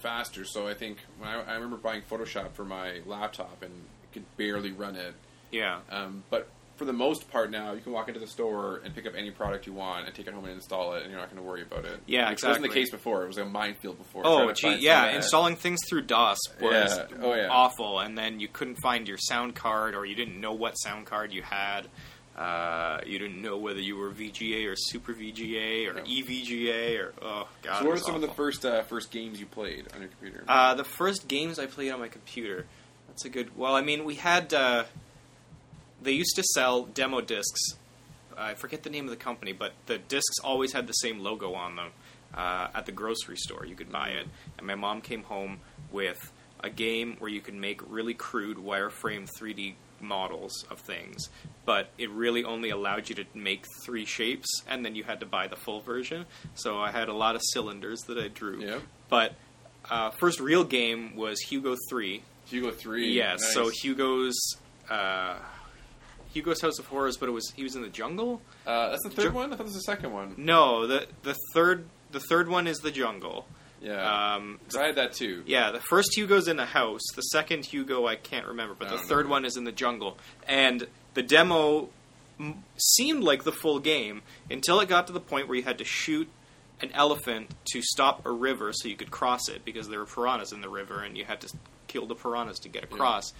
faster. 0.00 0.44
So 0.44 0.66
I 0.68 0.74
think 0.74 0.98
when 1.18 1.28
I, 1.28 1.40
I 1.42 1.54
remember 1.54 1.76
buying 1.76 2.02
Photoshop 2.02 2.52
for 2.52 2.64
my 2.64 3.00
laptop 3.06 3.62
and 3.62 3.72
could 4.12 4.24
barely 4.36 4.72
run 4.72 4.96
it. 4.96 5.14
Yeah, 5.52 5.80
Um, 5.90 6.22
but 6.30 6.48
for 6.76 6.84
the 6.84 6.92
most 6.92 7.30
part 7.30 7.50
now, 7.50 7.72
you 7.72 7.80
can 7.80 7.92
walk 7.92 8.08
into 8.08 8.20
the 8.20 8.26
store 8.26 8.80
and 8.84 8.94
pick 8.94 9.04
up 9.06 9.12
any 9.16 9.30
product 9.30 9.66
you 9.66 9.72
want 9.74 10.06
and 10.06 10.14
take 10.14 10.26
it 10.26 10.32
home 10.32 10.44
and 10.44 10.54
install 10.54 10.94
it, 10.94 11.02
and 11.02 11.10
you're 11.10 11.20
not 11.20 11.28
going 11.30 11.42
to 11.42 11.46
worry 11.46 11.60
about 11.62 11.84
it. 11.84 12.00
Yeah, 12.06 12.30
Which 12.30 12.42
wasn't 12.42 12.62
the 12.62 12.72
case 12.72 12.90
before. 12.90 13.24
It 13.24 13.26
was 13.26 13.36
a 13.38 13.44
minefield 13.44 13.98
before. 13.98 14.22
Oh, 14.24 14.50
gee, 14.52 14.76
yeah. 14.76 15.14
Installing 15.14 15.56
things 15.56 15.80
through 15.88 16.02
DOS 16.02 16.38
was 16.60 16.96
Yeah. 16.96 17.06
Oh, 17.20 17.34
yeah. 17.34 17.48
awful, 17.50 17.98
and 17.98 18.16
then 18.16 18.40
you 18.40 18.48
couldn't 18.48 18.76
find 18.76 19.06
your 19.06 19.18
sound 19.18 19.54
card, 19.54 19.94
or 19.94 20.06
you 20.06 20.14
didn't 20.14 20.40
know 20.40 20.52
what 20.52 20.74
sound 20.74 21.04
card 21.06 21.32
you 21.32 21.42
had. 21.42 21.88
Uh, 22.36 23.00
you 23.06 23.18
didn't 23.18 23.42
know 23.42 23.58
whether 23.58 23.80
you 23.80 23.96
were 23.96 24.10
VGA 24.10 24.66
or 24.70 24.74
Super 24.76 25.12
VGA 25.12 25.88
or 25.92 25.98
Yeah. 25.98 26.22
EVGA 26.22 26.98
or 27.00 27.12
oh 27.20 27.48
god. 27.62 27.78
So, 27.78 27.84
what 27.84 27.84
were 27.84 27.90
was 27.92 28.04
some 28.04 28.14
of 28.14 28.20
the 28.22 28.28
first 28.28 28.64
uh, 28.64 28.82
first 28.82 29.10
games 29.10 29.40
you 29.40 29.46
played 29.46 29.86
on 29.94 30.00
your 30.00 30.08
computer? 30.08 30.44
Uh, 30.48 30.74
the 30.74 30.84
first 30.84 31.28
games 31.28 31.58
I 31.58 31.66
played 31.66 31.90
on 31.90 32.00
my 32.00 32.08
computer. 32.08 32.66
That's 33.08 33.24
a 33.24 33.28
good. 33.28 33.56
Well, 33.56 33.74
I 33.74 33.82
mean, 33.82 34.04
we 34.04 34.14
had. 34.14 34.54
Uh, 34.54 34.84
they 36.02 36.12
used 36.12 36.36
to 36.36 36.42
sell 36.42 36.84
demo 36.84 37.20
discs 37.20 37.74
I 38.40 38.54
forget 38.54 38.82
the 38.82 38.90
name 38.90 39.04
of 39.04 39.10
the 39.10 39.16
company, 39.16 39.52
but 39.52 39.72
the 39.86 39.98
discs 39.98 40.38
always 40.42 40.72
had 40.72 40.86
the 40.86 40.94
same 40.94 41.20
logo 41.20 41.52
on 41.54 41.76
them. 41.76 41.90
Uh, 42.32 42.68
at 42.74 42.86
the 42.86 42.92
grocery 42.92 43.36
store, 43.36 43.66
you 43.66 43.74
could 43.74 43.90
buy 43.90 44.10
it, 44.10 44.26
and 44.56 44.64
my 44.66 44.76
mom 44.76 45.00
came 45.00 45.24
home 45.24 45.58
with 45.90 46.32
a 46.62 46.70
game 46.70 47.16
where 47.18 47.30
you 47.30 47.40
could 47.40 47.54
make 47.54 47.80
really 47.90 48.14
crude 48.14 48.56
wireframe 48.56 49.28
3D 49.28 49.74
models 50.00 50.64
of 50.70 50.78
things, 50.80 51.28
but 51.64 51.90
it 51.98 52.10
really 52.10 52.44
only 52.44 52.70
allowed 52.70 53.08
you 53.08 53.14
to 53.16 53.24
make 53.34 53.64
three 53.84 54.04
shapes, 54.04 54.48
and 54.68 54.84
then 54.84 54.94
you 54.94 55.04
had 55.04 55.20
to 55.20 55.26
buy 55.26 55.46
the 55.46 55.56
full 55.56 55.80
version. 55.80 56.26
So 56.54 56.78
I 56.78 56.90
had 56.90 57.08
a 57.08 57.14
lot 57.14 57.34
of 57.36 57.42
cylinders 57.52 58.00
that 58.08 58.18
I 58.18 58.28
drew. 58.28 58.62
Yeah. 58.62 58.78
But 59.08 59.34
uh, 59.90 60.10
first 60.10 60.40
real 60.40 60.64
game 60.64 61.16
was 61.16 61.40
Hugo 61.40 61.76
3. 61.88 62.22
Hugo 62.46 62.70
three. 62.72 63.12
Yes, 63.12 63.40
nice. 63.42 63.54
so 63.54 63.68
Hugo's 63.68 64.36
uh, 64.90 65.36
Hugo's 66.32 66.60
House 66.60 66.78
of 66.80 66.86
Horrors, 66.86 67.16
but 67.16 67.28
it 67.28 67.32
was 67.32 67.50
he 67.54 67.62
was 67.62 67.76
in 67.76 67.82
the 67.82 67.88
jungle. 67.88 68.40
uh, 68.66 68.90
that's 68.90 69.04
the 69.04 69.10
third 69.10 69.30
Ju- 69.30 69.36
one. 69.36 69.52
I 69.52 69.56
thought 69.56 69.66
this 69.66 69.74
was 69.74 69.84
the 69.84 69.92
second 69.92 70.12
one. 70.12 70.34
No, 70.36 70.86
the 70.88 71.06
the 71.22 71.36
third 71.54 71.84
the 72.10 72.18
third 72.18 72.48
one 72.48 72.66
is 72.66 72.78
the 72.78 72.90
jungle. 72.90 73.46
Yeah, 73.80 74.34
Um, 74.34 74.60
I 74.78 74.86
had 74.86 74.96
that 74.96 75.14
too. 75.14 75.42
yeah, 75.46 75.70
the 75.70 75.80
first 75.80 76.14
Hugo's 76.14 76.48
in 76.48 76.58
a 76.58 76.66
house. 76.66 77.00
The 77.16 77.22
second 77.22 77.64
Hugo 77.64 78.06
I 78.06 78.16
can't 78.16 78.46
remember, 78.46 78.74
but 78.78 78.88
I 78.88 78.90
the 78.92 78.96
don't 78.98 79.06
third 79.06 79.24
know. 79.26 79.30
one 79.32 79.44
is 79.46 79.56
in 79.56 79.64
the 79.64 79.72
jungle. 79.72 80.18
And 80.46 80.86
the 81.14 81.22
demo 81.22 81.88
m- 82.38 82.62
seemed 82.76 83.22
like 83.24 83.44
the 83.44 83.52
full 83.52 83.78
game 83.78 84.20
until 84.50 84.80
it 84.80 84.88
got 84.88 85.06
to 85.06 85.12
the 85.14 85.20
point 85.20 85.48
where 85.48 85.56
you 85.56 85.62
had 85.64 85.78
to 85.78 85.84
shoot 85.84 86.28
an 86.82 86.90
elephant 86.92 87.50
to 87.72 87.80
stop 87.82 88.24
a 88.26 88.30
river 88.30 88.72
so 88.74 88.88
you 88.88 88.96
could 88.96 89.10
cross 89.10 89.48
it 89.48 89.64
because 89.64 89.88
there 89.88 89.98
were 89.98 90.06
piranhas 90.06 90.52
in 90.52 90.60
the 90.60 90.68
river 90.68 91.02
and 91.02 91.16
you 91.16 91.24
had 91.24 91.40
to 91.40 91.48
kill 91.88 92.06
the 92.06 92.14
piranhas 92.14 92.58
to 92.60 92.68
get 92.68 92.84
across. 92.84 93.32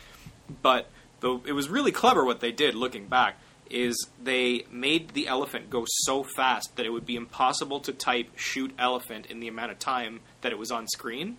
But 0.62 0.88
the, 1.20 1.38
it 1.46 1.52
was 1.52 1.68
really 1.68 1.92
clever 1.92 2.24
what 2.24 2.40
they 2.40 2.52
did 2.52 2.74
looking 2.74 3.06
back 3.06 3.38
is 3.70 4.08
they 4.22 4.64
made 4.70 5.10
the 5.10 5.28
elephant 5.28 5.70
go 5.70 5.84
so 5.86 6.22
fast 6.22 6.76
that 6.76 6.84
it 6.84 6.90
would 6.90 7.06
be 7.06 7.16
impossible 7.16 7.80
to 7.80 7.92
type 7.92 8.28
shoot 8.36 8.72
elephant 8.78 9.26
in 9.26 9.40
the 9.40 9.48
amount 9.48 9.70
of 9.70 9.78
time 9.78 10.20
that 10.40 10.52
it 10.52 10.58
was 10.58 10.70
on 10.70 10.88
screen. 10.88 11.36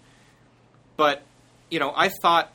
But, 0.96 1.24
you 1.70 1.80
know, 1.80 1.94
I 1.96 2.10
thought 2.22 2.54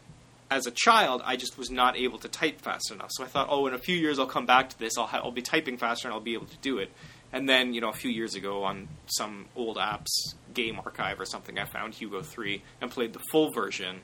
as 0.50 0.66
a 0.66 0.70
child, 0.70 1.22
I 1.24 1.36
just 1.36 1.58
was 1.58 1.70
not 1.70 1.96
able 1.96 2.18
to 2.18 2.28
type 2.28 2.60
fast 2.60 2.90
enough. 2.90 3.10
So 3.12 3.24
I 3.24 3.26
thought, 3.26 3.48
oh, 3.50 3.66
in 3.66 3.74
a 3.74 3.78
few 3.78 3.96
years 3.96 4.18
I'll 4.18 4.26
come 4.26 4.46
back 4.46 4.70
to 4.70 4.78
this. 4.78 4.96
I'll, 4.96 5.06
ha- 5.06 5.20
I'll 5.22 5.32
be 5.32 5.42
typing 5.42 5.76
faster 5.76 6.08
and 6.08 6.14
I'll 6.14 6.20
be 6.20 6.34
able 6.34 6.46
to 6.46 6.56
do 6.58 6.78
it. 6.78 6.90
And 7.32 7.48
then, 7.48 7.74
you 7.74 7.80
know, 7.80 7.88
a 7.88 7.94
few 7.94 8.10
years 8.10 8.34
ago 8.34 8.64
on 8.64 8.88
some 9.06 9.46
old 9.56 9.76
apps 9.76 10.34
game 10.54 10.78
archive 10.78 11.20
or 11.20 11.24
something, 11.26 11.58
I 11.58 11.64
found 11.64 11.94
Hugo 11.94 12.22
3 12.22 12.62
and 12.80 12.90
played 12.90 13.12
the 13.12 13.20
full 13.30 13.50
version. 13.50 14.00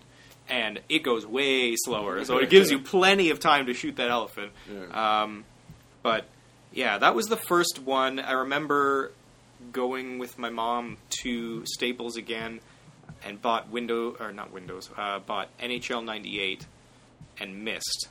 And 0.49 0.81
it 0.89 1.05
goes 1.05 1.25
way 1.25 1.77
slower. 1.77 2.25
So 2.25 2.39
it 2.39 2.51
gives 2.51 2.71
you 2.71 2.81
plenty 2.81 3.31
of 3.31 3.39
time 3.39 3.67
to 3.67 3.75
shoot 3.75 3.97
that 3.97 4.11
elephant. 4.11 4.51
Yeah. 4.69 5.23
Um, 5.23 5.45
but 6.03 6.25
yeah, 6.73 6.99
that 6.99 7.15
was 7.15 7.27
the 7.27 7.37
first 7.37 7.81
one. 7.85 8.19
I 8.19 8.33
remember 8.33 9.13
going 9.73 10.19
with 10.19 10.39
my 10.39 10.51
mom 10.51 10.97
to 11.23 11.65
Staples 11.67 12.17
again 12.17 12.61
and 13.25 13.41
bought 13.41 13.71
Windows 13.71 14.17
or 14.21 14.33
not 14.33 14.53
Windows, 14.53 14.91
uh, 14.97 15.21
bought 15.21 15.49
NHL 15.59 16.05
'98 16.05 16.67
and 17.41 17.65
Myst. 17.65 18.09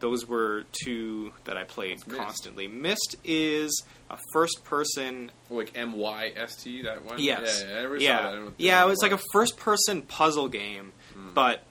Those 0.00 0.26
were 0.26 0.64
two 0.72 1.32
that 1.44 1.56
I 1.56 1.62
played 1.62 2.04
Myst? 2.08 2.18
constantly. 2.18 2.66
Myst 2.66 3.16
is 3.24 3.84
a 4.10 4.18
first-person 4.32 5.30
like 5.48 5.72
M 5.76 5.92
Y 5.92 6.32
S 6.34 6.56
T. 6.56 6.82
That 6.82 7.04
one. 7.04 7.20
Yes. 7.20 7.64
Yeah, 7.64 7.82
yeah, 7.82 7.88
I 7.88 7.96
yeah. 7.96 8.16
that. 8.16 8.20
I 8.20 8.32
don't 8.32 8.38
know 8.40 8.44
what 8.46 8.58
the 8.58 8.64
Yeah, 8.64 8.84
it 8.84 8.88
was 8.88 9.02
like 9.02 9.12
a 9.12 9.20
first 9.32 9.56
person 9.56 10.02
puzzle 10.02 10.48
game, 10.48 10.92
but 11.34 11.62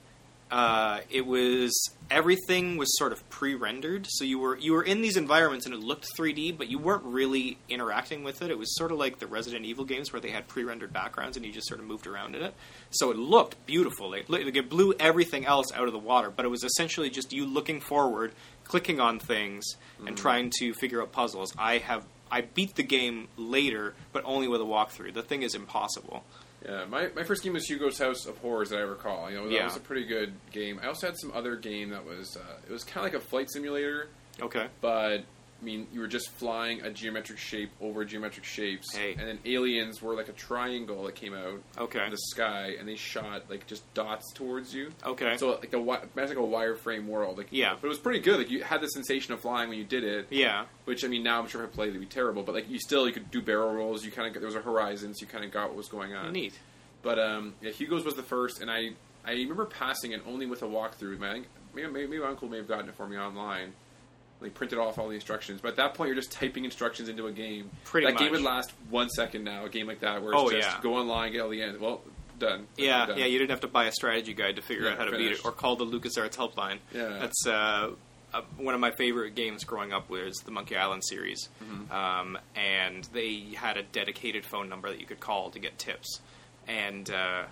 uh, 0.52 1.00
it 1.08 1.26
was 1.26 1.72
everything 2.10 2.76
was 2.76 2.98
sort 2.98 3.10
of 3.10 3.28
pre-rendered. 3.30 4.06
So 4.10 4.22
you 4.22 4.38
were 4.38 4.58
you 4.58 4.74
were 4.74 4.82
in 4.82 5.00
these 5.00 5.16
environments 5.16 5.64
and 5.64 5.74
it 5.74 5.80
looked 5.80 6.06
3D, 6.14 6.58
but 6.58 6.68
you 6.68 6.78
weren't 6.78 7.04
really 7.04 7.56
interacting 7.70 8.22
with 8.22 8.42
it. 8.42 8.50
It 8.50 8.58
was 8.58 8.76
sort 8.76 8.92
of 8.92 8.98
like 8.98 9.18
the 9.18 9.26
Resident 9.26 9.64
Evil 9.64 9.86
games 9.86 10.12
where 10.12 10.20
they 10.20 10.28
had 10.28 10.48
pre-rendered 10.48 10.92
backgrounds 10.92 11.38
and 11.38 11.46
you 11.46 11.52
just 11.52 11.66
sort 11.66 11.80
of 11.80 11.86
moved 11.86 12.06
around 12.06 12.36
in 12.36 12.42
it. 12.42 12.52
So 12.90 13.10
it 13.10 13.16
looked 13.16 13.64
beautiful. 13.64 14.12
It, 14.12 14.28
like, 14.28 14.54
it 14.54 14.68
blew 14.68 14.92
everything 15.00 15.46
else 15.46 15.72
out 15.72 15.86
of 15.86 15.94
the 15.94 15.98
water, 15.98 16.30
but 16.30 16.44
it 16.44 16.48
was 16.48 16.64
essentially 16.64 17.08
just 17.08 17.32
you 17.32 17.46
looking 17.46 17.80
forward, 17.80 18.32
clicking 18.64 19.00
on 19.00 19.18
things, 19.18 19.64
and 20.06 20.18
trying 20.18 20.52
to 20.58 20.74
figure 20.74 21.00
out 21.00 21.12
puzzles. 21.12 21.54
I 21.56 21.78
have 21.78 22.04
I 22.30 22.42
beat 22.42 22.74
the 22.74 22.82
game 22.82 23.28
later, 23.38 23.94
but 24.12 24.22
only 24.26 24.48
with 24.48 24.60
a 24.60 24.64
walkthrough. 24.64 25.14
The 25.14 25.22
thing 25.22 25.42
is 25.42 25.54
impossible. 25.54 26.24
Yeah, 26.64 26.84
my, 26.84 27.08
my 27.16 27.24
first 27.24 27.42
game 27.42 27.54
was 27.54 27.64
Hugo's 27.66 27.98
House 27.98 28.26
of 28.26 28.38
Horrors 28.38 28.70
that 28.70 28.78
I 28.78 28.82
recall. 28.82 29.30
You 29.30 29.36
know, 29.38 29.44
that 29.48 29.52
Yeah. 29.52 29.64
was 29.64 29.76
a 29.76 29.80
pretty 29.80 30.04
good 30.04 30.32
game. 30.52 30.78
I 30.82 30.86
also 30.86 31.06
had 31.08 31.18
some 31.18 31.32
other 31.34 31.56
game 31.56 31.90
that 31.90 32.04
was 32.04 32.36
uh, 32.36 32.40
it 32.68 32.72
was 32.72 32.84
kind 32.84 33.04
of 33.06 33.12
like 33.12 33.20
a 33.20 33.24
flight 33.24 33.50
simulator, 33.50 34.08
Okay. 34.40 34.66
but 34.80 35.24
I 35.62 35.64
mean 35.64 35.86
you 35.92 36.00
were 36.00 36.08
just 36.08 36.28
flying 36.30 36.80
a 36.80 36.90
geometric 36.90 37.38
shape 37.38 37.70
over 37.80 38.04
geometric 38.04 38.44
shapes, 38.44 38.94
Hey. 38.96 39.12
and 39.12 39.20
then 39.28 39.38
aliens 39.44 40.02
were 40.02 40.14
like 40.16 40.28
a 40.28 40.32
triangle 40.32 41.04
that 41.04 41.14
came 41.14 41.32
out 41.34 41.62
Okay. 41.78 42.04
in 42.04 42.10
the 42.10 42.18
sky, 42.18 42.74
and 42.78 42.88
they 42.88 42.96
shot 42.96 43.44
like 43.48 43.66
just 43.68 43.82
dots 43.94 44.32
towards 44.34 44.74
you. 44.74 44.90
Okay. 45.06 45.36
So 45.36 45.50
like 45.60 45.72
a 45.72 45.76
imagine 45.78 46.04
like 46.14 46.30
a 46.36 46.40
wireframe 46.40 47.06
world, 47.06 47.38
like 47.38 47.46
Yeah. 47.50 47.76
but 47.80 47.86
it 47.86 47.90
was 47.90 47.98
pretty 47.98 48.18
good. 48.18 48.38
Like 48.38 48.50
you 48.50 48.62
had 48.64 48.80
the 48.80 48.88
sensation 48.88 49.32
of 49.34 49.40
flying 49.40 49.68
when 49.68 49.78
you 49.78 49.84
did 49.84 50.02
it, 50.02 50.26
yeah. 50.30 50.64
which 50.84 51.04
I 51.04 51.08
mean 51.08 51.22
now 51.22 51.40
I'm 51.40 51.46
sure 51.48 51.62
if 51.62 51.70
I 51.70 51.72
played 51.72 51.90
it'd 51.90 52.00
be 52.00 52.06
terrible, 52.06 52.42
but 52.42 52.54
like 52.56 52.68
you 52.68 52.80
still 52.80 53.06
you 53.06 53.12
could 53.12 53.30
do 53.30 53.40
barrel 53.40 53.72
rolls. 53.72 54.04
You 54.04 54.10
kind 54.10 54.26
of 54.28 54.34
there 54.34 54.46
was 54.46 54.56
a 54.56 54.60
horizon, 54.62 55.14
so 55.14 55.20
you 55.20 55.26
kind 55.28 55.44
of 55.44 55.52
got 55.52 55.68
what 55.68 55.76
was 55.76 55.88
going 55.88 56.12
on. 56.14 56.32
Neat. 56.32 56.58
But 57.02 57.18
um, 57.20 57.54
yeah, 57.60 57.70
Hugo's 57.70 58.04
was 58.04 58.14
the 58.14 58.22
first, 58.22 58.60
and 58.60 58.68
I 58.70 58.90
I 59.24 59.32
remember 59.32 59.64
passing 59.66 60.10
it 60.10 60.22
only 60.26 60.46
with 60.46 60.62
a 60.62 60.66
walkthrough. 60.66 61.22
I 61.24 61.32
think 61.34 61.46
maybe, 61.74 61.86
maybe, 61.88 62.06
maybe 62.08 62.18
my 62.18 62.28
uncle 62.28 62.48
may 62.48 62.56
have 62.56 62.66
gotten 62.68 62.88
it 62.88 62.96
for 62.96 63.06
me 63.06 63.16
online. 63.16 63.72
Like 64.42 64.54
printed 64.54 64.78
off 64.78 64.98
all 64.98 65.08
the 65.08 65.14
instructions, 65.14 65.60
but 65.60 65.68
at 65.68 65.76
that 65.76 65.94
point 65.94 66.08
you're 66.08 66.16
just 66.16 66.32
typing 66.32 66.64
instructions 66.64 67.08
into 67.08 67.26
a 67.26 67.32
game. 67.32 67.70
Pretty 67.84 68.06
that 68.06 68.18
game 68.18 68.32
would 68.32 68.42
last 68.42 68.72
one 68.90 69.08
second 69.08 69.44
now. 69.44 69.64
A 69.64 69.68
game 69.68 69.86
like 69.86 70.00
that, 70.00 70.22
where 70.22 70.32
it's 70.32 70.40
Oh, 70.42 70.50
just 70.50 70.68
yeah. 70.68 70.80
go 70.82 70.94
online, 70.96 71.32
get 71.32 71.40
all 71.40 71.48
the 71.48 71.62
end. 71.62 71.80
Well, 71.80 72.00
done. 72.38 72.66
Yeah, 72.76 73.06
Done. 73.06 73.18
yeah. 73.18 73.26
You 73.26 73.38
didn't 73.38 73.50
have 73.50 73.60
to 73.60 73.68
buy 73.68 73.84
a 73.86 73.92
strategy 73.92 74.34
guide 74.34 74.56
to 74.56 74.62
figure 74.62 74.84
Yeah, 74.86 74.92
out 74.92 74.98
how 74.98 75.04
to 75.04 75.16
beat 75.16 75.32
it, 75.32 75.44
or 75.44 75.52
call 75.52 75.76
the 75.76 75.86
LucasArts 75.86 76.34
helpline. 76.36 76.78
Yeah. 76.92 77.18
That's 77.20 77.46
uh, 77.46 77.90
uh, 78.34 78.40
one 78.56 78.74
of 78.74 78.80
my 78.80 78.90
favorite 78.90 79.34
games 79.34 79.62
growing 79.64 79.92
up 79.92 80.08
was 80.10 80.34
the 80.44 80.50
Monkey 80.50 80.76
Island 80.76 81.02
series, 81.04 81.48
Mm-hmm. 81.62 81.92
um, 81.92 82.38
and 82.56 83.04
they 83.12 83.44
had 83.54 83.76
a 83.76 83.82
dedicated 83.82 84.44
phone 84.44 84.68
number 84.68 84.88
that 84.90 84.98
you 85.00 85.06
could 85.06 85.20
call 85.20 85.50
to 85.50 85.58
get 85.58 85.78
tips, 85.78 86.20
and 86.66 87.08
uh, 87.10 87.44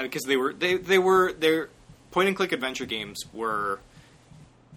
because 0.00 0.22
they 0.24 0.36
were 0.36 0.52
they 0.52 0.74
they 0.76 0.98
were 0.98 1.32
their 1.32 1.68
point 2.10 2.28
and 2.28 2.36
click 2.36 2.52
adventure 2.52 2.86
games 2.86 3.18
were 3.32 3.80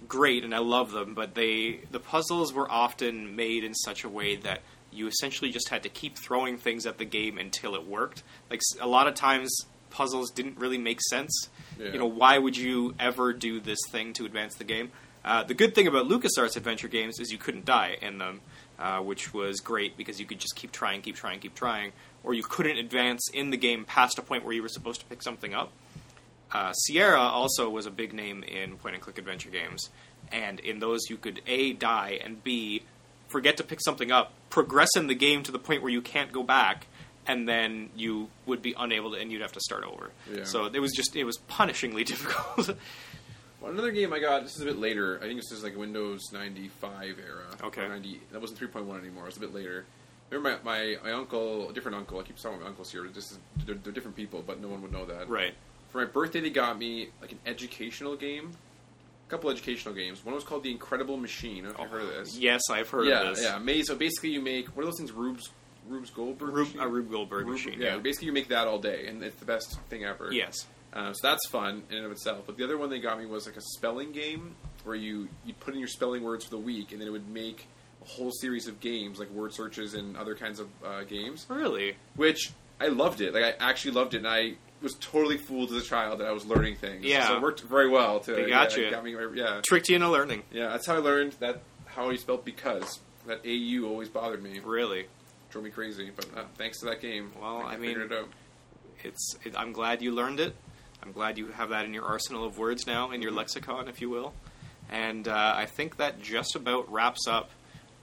great 0.09 0.43
and 0.43 0.53
I 0.53 0.57
love 0.57 0.91
them, 0.91 1.13
but 1.13 1.35
they 1.35 1.81
the 1.91 1.99
puzzles 1.99 2.51
were 2.51 2.69
often 2.69 3.35
made 3.35 3.63
in 3.63 3.73
such 3.73 4.03
a 4.03 4.09
way 4.09 4.35
that 4.37 4.61
you 4.91 5.07
essentially 5.07 5.51
just 5.51 5.69
had 5.69 5.83
to 5.83 5.89
keep 5.89 6.17
throwing 6.17 6.57
things 6.57 6.85
at 6.85 6.97
the 6.97 7.05
game 7.05 7.37
until 7.37 7.75
it 7.75 7.87
worked. 7.87 8.23
Like 8.49 8.61
a 8.81 8.87
lot 8.87 9.07
of 9.07 9.13
times 9.13 9.55
puzzles 9.89 10.31
didn't 10.31 10.57
really 10.57 10.77
make 10.77 10.99
sense. 11.09 11.49
Yeah. 11.79 11.91
You 11.91 11.99
know, 11.99 12.07
why 12.07 12.37
would 12.37 12.57
you 12.57 12.95
ever 12.99 13.31
do 13.33 13.59
this 13.59 13.79
thing 13.89 14.13
to 14.13 14.25
advance 14.25 14.55
the 14.55 14.63
game? 14.63 14.91
Uh, 15.23 15.43
the 15.43 15.53
good 15.53 15.75
thing 15.75 15.87
about 15.87 16.07
LucasArts 16.07 16.55
adventure 16.55 16.87
games 16.87 17.19
is 17.19 17.31
you 17.31 17.37
couldn't 17.37 17.65
die 17.65 17.97
in 18.01 18.17
them, 18.17 18.41
uh, 18.79 18.99
which 18.99 19.33
was 19.33 19.59
great 19.59 19.97
because 19.97 20.19
you 20.19 20.25
could 20.25 20.39
just 20.39 20.55
keep 20.55 20.71
trying, 20.71 21.01
keep 21.01 21.15
trying, 21.15 21.39
keep 21.39 21.53
trying, 21.55 21.91
or 22.23 22.33
you 22.33 22.43
couldn't 22.43 22.77
advance 22.77 23.29
in 23.33 23.49
the 23.49 23.57
game 23.57 23.85
past 23.85 24.17
a 24.17 24.21
point 24.21 24.43
where 24.43 24.53
you 24.53 24.61
were 24.61 24.69
supposed 24.69 25.01
to 25.01 25.05
pick 25.07 25.21
something 25.21 25.53
up. 25.53 25.71
Uh, 26.51 26.71
Sierra 26.73 27.19
also 27.21 27.69
was 27.69 27.85
a 27.85 27.91
big 27.91 28.13
name 28.13 28.43
in 28.43 28.77
point 28.77 28.95
and 28.95 29.03
click 29.03 29.17
adventure 29.17 29.49
games, 29.49 29.89
and 30.31 30.59
in 30.59 30.79
those 30.79 31.01
you 31.09 31.17
could 31.17 31.41
a 31.47 31.73
die 31.73 32.19
and 32.23 32.43
b 32.43 32.83
forget 33.27 33.57
to 33.57 33.63
pick 33.63 33.79
something 33.81 34.11
up, 34.11 34.33
progress 34.49 34.89
in 34.95 35.05
the 35.07 35.13
game 35.15 35.43
to 35.43 35.51
the 35.51 35.59
point 35.59 35.83
where 35.83 35.91
you 35.91 36.01
can't 36.01 36.31
go 36.31 36.41
back, 36.41 36.87
and 37.27 37.47
then 37.47 37.89
you 37.95 38.27
would 38.47 38.61
be 38.61 38.73
unable 38.77 39.11
to, 39.11 39.17
and 39.19 39.31
you'd 39.31 39.41
have 39.41 39.51
to 39.51 39.59
start 39.59 39.83
over. 39.83 40.09
Yeah. 40.33 40.45
So 40.45 40.65
it 40.65 40.79
was 40.79 40.91
just 40.95 41.15
it 41.15 41.23
was 41.25 41.37
punishingly 41.49 42.03
difficult. 42.05 42.75
Well, 43.61 43.71
another 43.71 43.91
game 43.91 44.13
I 44.13 44.19
got. 44.19 44.43
This 44.43 44.55
is 44.55 44.61
a 44.61 44.65
bit 44.65 44.79
later. 44.79 45.19
I 45.21 45.27
think 45.27 45.39
this 45.39 45.51
is 45.51 45.63
like 45.63 45.75
Windows 45.77 46.21
95 46.31 47.17
era. 47.19 47.43
Okay. 47.61 47.87
90. 47.87 48.21
That 48.31 48.39
wasn't 48.39 48.59
3.1 48.59 48.97
anymore. 48.99 49.23
It 49.23 49.27
was 49.27 49.37
a 49.37 49.41
bit 49.41 49.53
later. 49.53 49.85
Remember 50.29 50.59
my, 50.63 50.95
my, 50.95 50.97
my 51.03 51.11
uncle, 51.11 51.69
a 51.69 51.73
different 51.73 51.97
uncle. 51.97 52.19
I 52.19 52.23
keep 52.23 52.37
talking 52.37 52.51
about 52.53 52.61
my 52.61 52.69
uncles 52.69 52.91
here. 52.91 53.05
This 53.13 53.31
is 53.31 53.39
they're, 53.65 53.75
they're 53.75 53.91
different 53.91 54.15
people, 54.15 54.43
but 54.47 54.61
no 54.61 54.69
one 54.69 54.81
would 54.81 54.91
know 54.93 55.05
that. 55.05 55.27
right. 55.27 55.53
For 55.91 55.99
my 55.99 56.05
birthday, 56.05 56.39
they 56.39 56.49
got 56.49 56.77
me 56.77 57.09
like 57.21 57.31
an 57.31 57.39
educational 57.45 58.15
game. 58.15 58.51
A 59.27 59.29
couple 59.29 59.49
educational 59.49 59.93
games. 59.93 60.25
One 60.25 60.33
was 60.35 60.43
called 60.43 60.63
The 60.63 60.71
Incredible 60.71 61.17
Machine. 61.17 61.65
I 61.65 61.69
don't 61.69 61.77
know 61.77 61.83
if 61.85 61.91
you've 61.91 61.91
heard 61.91 62.01
of 62.19 62.25
this. 62.25 62.37
Yes, 62.37 62.61
I've 62.71 62.89
heard 62.89 63.07
yeah, 63.07 63.21
of 63.29 63.35
this. 63.35 63.45
yeah. 63.45 63.57
Amazing. 63.57 63.85
So 63.85 63.95
basically, 63.95 64.29
you 64.31 64.41
make 64.41 64.67
what 64.75 64.83
are 64.83 64.85
those 64.85 64.97
things? 64.97 65.11
Rube's 65.11 65.49
Rube's 65.87 66.09
Goldberg. 66.11 66.49
Rube, 66.49 66.67
machine? 66.67 66.81
a 66.81 66.87
Rube 66.87 67.11
Goldberg 67.11 67.45
Rube- 67.45 67.53
machine. 67.53 67.79
Yeah, 67.79 67.95
Yeah. 67.95 67.97
basically 67.97 68.27
you 68.27 68.33
make 68.33 68.47
that 68.49 68.67
all 68.67 68.79
day, 68.79 69.07
and 69.07 69.23
it's 69.23 69.37
the 69.39 69.45
best 69.45 69.79
thing 69.89 70.03
ever. 70.03 70.29
Yes. 70.31 70.55
Uh, 70.91 71.13
so 71.13 71.27
that's 71.27 71.47
fun 71.49 71.83
in 71.91 71.97
and 71.97 72.05
of 72.07 72.11
itself. 72.11 72.43
But 72.47 72.57
the 72.57 72.63
other 72.63 72.77
one 72.77 72.89
they 72.89 72.99
got 72.99 73.19
me 73.19 73.25
was 73.27 73.45
like 73.45 73.57
a 73.57 73.61
spelling 73.61 74.11
game 74.11 74.55
where 74.83 74.95
you 74.95 75.27
you 75.45 75.53
put 75.53 75.73
in 75.75 75.79
your 75.79 75.87
spelling 75.89 76.23
words 76.23 76.45
for 76.45 76.51
the 76.51 76.57
week, 76.57 76.91
and 76.91 76.99
then 77.01 77.07
it 77.07 77.11
would 77.11 77.29
make 77.29 77.67
a 78.03 78.05
whole 78.05 78.31
series 78.31 78.67
of 78.67 78.79
games 78.79 79.19
like 79.19 79.29
word 79.29 79.53
searches 79.53 79.93
and 79.93 80.17
other 80.17 80.33
kinds 80.35 80.59
of 80.59 80.67
uh, 80.83 81.03
games. 81.03 81.45
Really. 81.49 81.95
Which 82.15 82.51
I 82.79 82.87
loved 82.87 83.21
it. 83.21 83.33
Like 83.33 83.43
I 83.43 83.53
actually 83.69 83.91
loved 83.91 84.13
it, 84.15 84.17
and 84.19 84.27
I 84.27 84.53
was 84.81 84.93
totally 84.95 85.37
fooled 85.37 85.71
as 85.71 85.83
a 85.83 85.85
child 85.85 86.19
that 86.19 86.27
I 86.27 86.31
was 86.31 86.45
learning 86.45 86.75
things. 86.77 87.03
Yeah. 87.05 87.27
so 87.27 87.35
it 87.37 87.41
worked 87.41 87.61
very 87.61 87.89
well. 87.89 88.19
To 88.21 88.33
They 88.33 88.49
got 88.49 88.75
yeah, 88.77 88.85
you. 88.85 88.91
Got 88.91 89.03
me, 89.03 89.15
yeah, 89.35 89.61
Tricked 89.65 89.89
you 89.89 89.95
into 89.95 90.09
learning. 90.09 90.43
yeah. 90.51 90.69
That's 90.69 90.85
how 90.87 90.95
I 90.95 90.99
learned 90.99 91.33
that 91.39 91.61
how 91.85 92.09
you 92.09 92.17
spelled 92.17 92.45
because. 92.45 92.99
That 93.27 93.41
AU 93.45 93.85
always 93.85 94.09
bothered 94.09 94.41
me, 94.41 94.59
Really, 94.63 95.05
drove 95.51 95.63
me 95.65 95.69
crazy. 95.69 96.09
But 96.15 96.25
uh, 96.35 96.43
thanks 96.57 96.79
to 96.79 96.85
that 96.87 97.01
game, 97.01 97.31
Well, 97.39 97.61
I 97.63 97.77
mean- 97.77 97.99
it 97.99 98.11
out. 98.11 98.29
it's. 99.03 99.35
It, 99.43 99.53
I'm 99.57 99.71
glad 99.73 100.01
you 100.01 100.11
learned 100.13 100.39
it. 100.39 100.55
I'm 101.03 101.11
glad 101.11 101.37
you 101.37 101.47
have 101.49 101.69
that 101.69 101.85
in 101.85 101.93
your 101.93 102.05
arsenal 102.05 102.43
of 102.45 102.57
words 102.57 102.87
now, 102.87 103.11
in 103.11 103.21
your 103.21 103.31
lexicon, 103.31 103.87
if 103.87 104.01
you 104.01 104.09
will. 104.09 104.33
And 104.89 105.27
uh, 105.27 105.53
I 105.55 105.65
think 105.65 105.97
that 105.97 106.21
just 106.21 106.55
about 106.55 106.91
wraps 106.91 107.27
up 107.27 107.51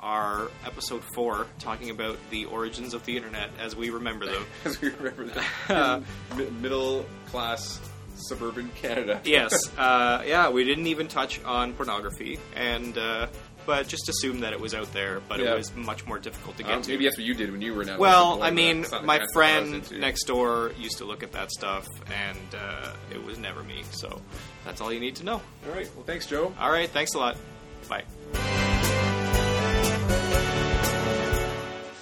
our 0.00 0.50
episode 0.64 1.02
four, 1.14 1.46
talking 1.58 1.90
about 1.90 2.18
the 2.30 2.44
origins 2.46 2.94
of 2.94 3.04
the 3.06 3.16
internet 3.16 3.50
as 3.60 3.74
we 3.76 3.90
remember 3.90 4.26
them. 4.26 4.44
As 4.64 4.80
we 4.80 4.90
remember 4.90 5.24
that 5.68 6.02
in 6.32 6.36
mi- 6.38 6.50
middle 6.60 7.06
class 7.26 7.80
suburban 8.14 8.70
Canada. 8.76 9.20
yes, 9.24 9.52
uh, 9.76 10.22
yeah, 10.26 10.48
we 10.50 10.64
didn't 10.64 10.86
even 10.86 11.08
touch 11.08 11.42
on 11.44 11.72
pornography, 11.74 12.38
and 12.54 12.96
uh, 12.96 13.26
but 13.66 13.88
just 13.88 14.08
assume 14.08 14.40
that 14.40 14.52
it 14.52 14.60
was 14.60 14.74
out 14.74 14.90
there, 14.92 15.20
but 15.28 15.40
Yeah. 15.40 15.52
it 15.52 15.56
was 15.58 15.74
much 15.74 16.06
more 16.06 16.18
difficult 16.18 16.56
to 16.58 16.62
get 16.62 16.72
Um, 16.72 16.82
to. 16.82 16.90
maybe 16.90 17.04
that's 17.04 17.16
what 17.18 17.26
you 17.26 17.34
did 17.34 17.50
when 17.50 17.60
you 17.60 17.74
were 17.74 17.82
an 17.82 17.98
Well, 17.98 18.42
I 18.42 18.50
mean, 18.52 18.82
that's 18.82 18.92
not 18.92 19.00
the 19.00 19.06
my 19.06 19.18
kind 19.18 19.24
of 19.24 19.28
stuff 19.30 19.42
I 19.44 19.60
was 19.78 19.88
friend 19.88 20.00
next 20.00 20.24
door 20.24 20.72
used 20.78 20.98
to 20.98 21.04
look 21.04 21.22
at 21.24 21.32
that 21.32 21.50
stuff, 21.50 21.86
and 22.12 22.54
uh, 22.54 22.92
it 23.12 23.22
was 23.24 23.38
never 23.38 23.62
me. 23.64 23.82
So 23.90 24.20
that's 24.64 24.80
all 24.80 24.92
you 24.92 25.00
need 25.00 25.16
to 25.16 25.24
know. 25.24 25.42
All 25.66 25.74
right. 25.74 25.90
Well, 25.96 26.04
thanks, 26.04 26.26
Joe. 26.26 26.54
All 26.60 26.70
right, 26.70 26.88
thanks 26.88 27.14
a 27.14 27.18
lot. 27.18 27.36
Bye. 27.88 28.04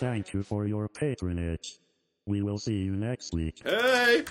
Thank 0.05 0.35
you 0.35 0.43
for 0.43 0.67
your 0.67 0.87
patronage. 0.87 1.79
We 2.27 2.43
will 2.43 2.59
see 2.59 2.83
you 2.83 2.95
next 2.95 3.33
week. 3.33 3.63
Hey. 3.65 4.25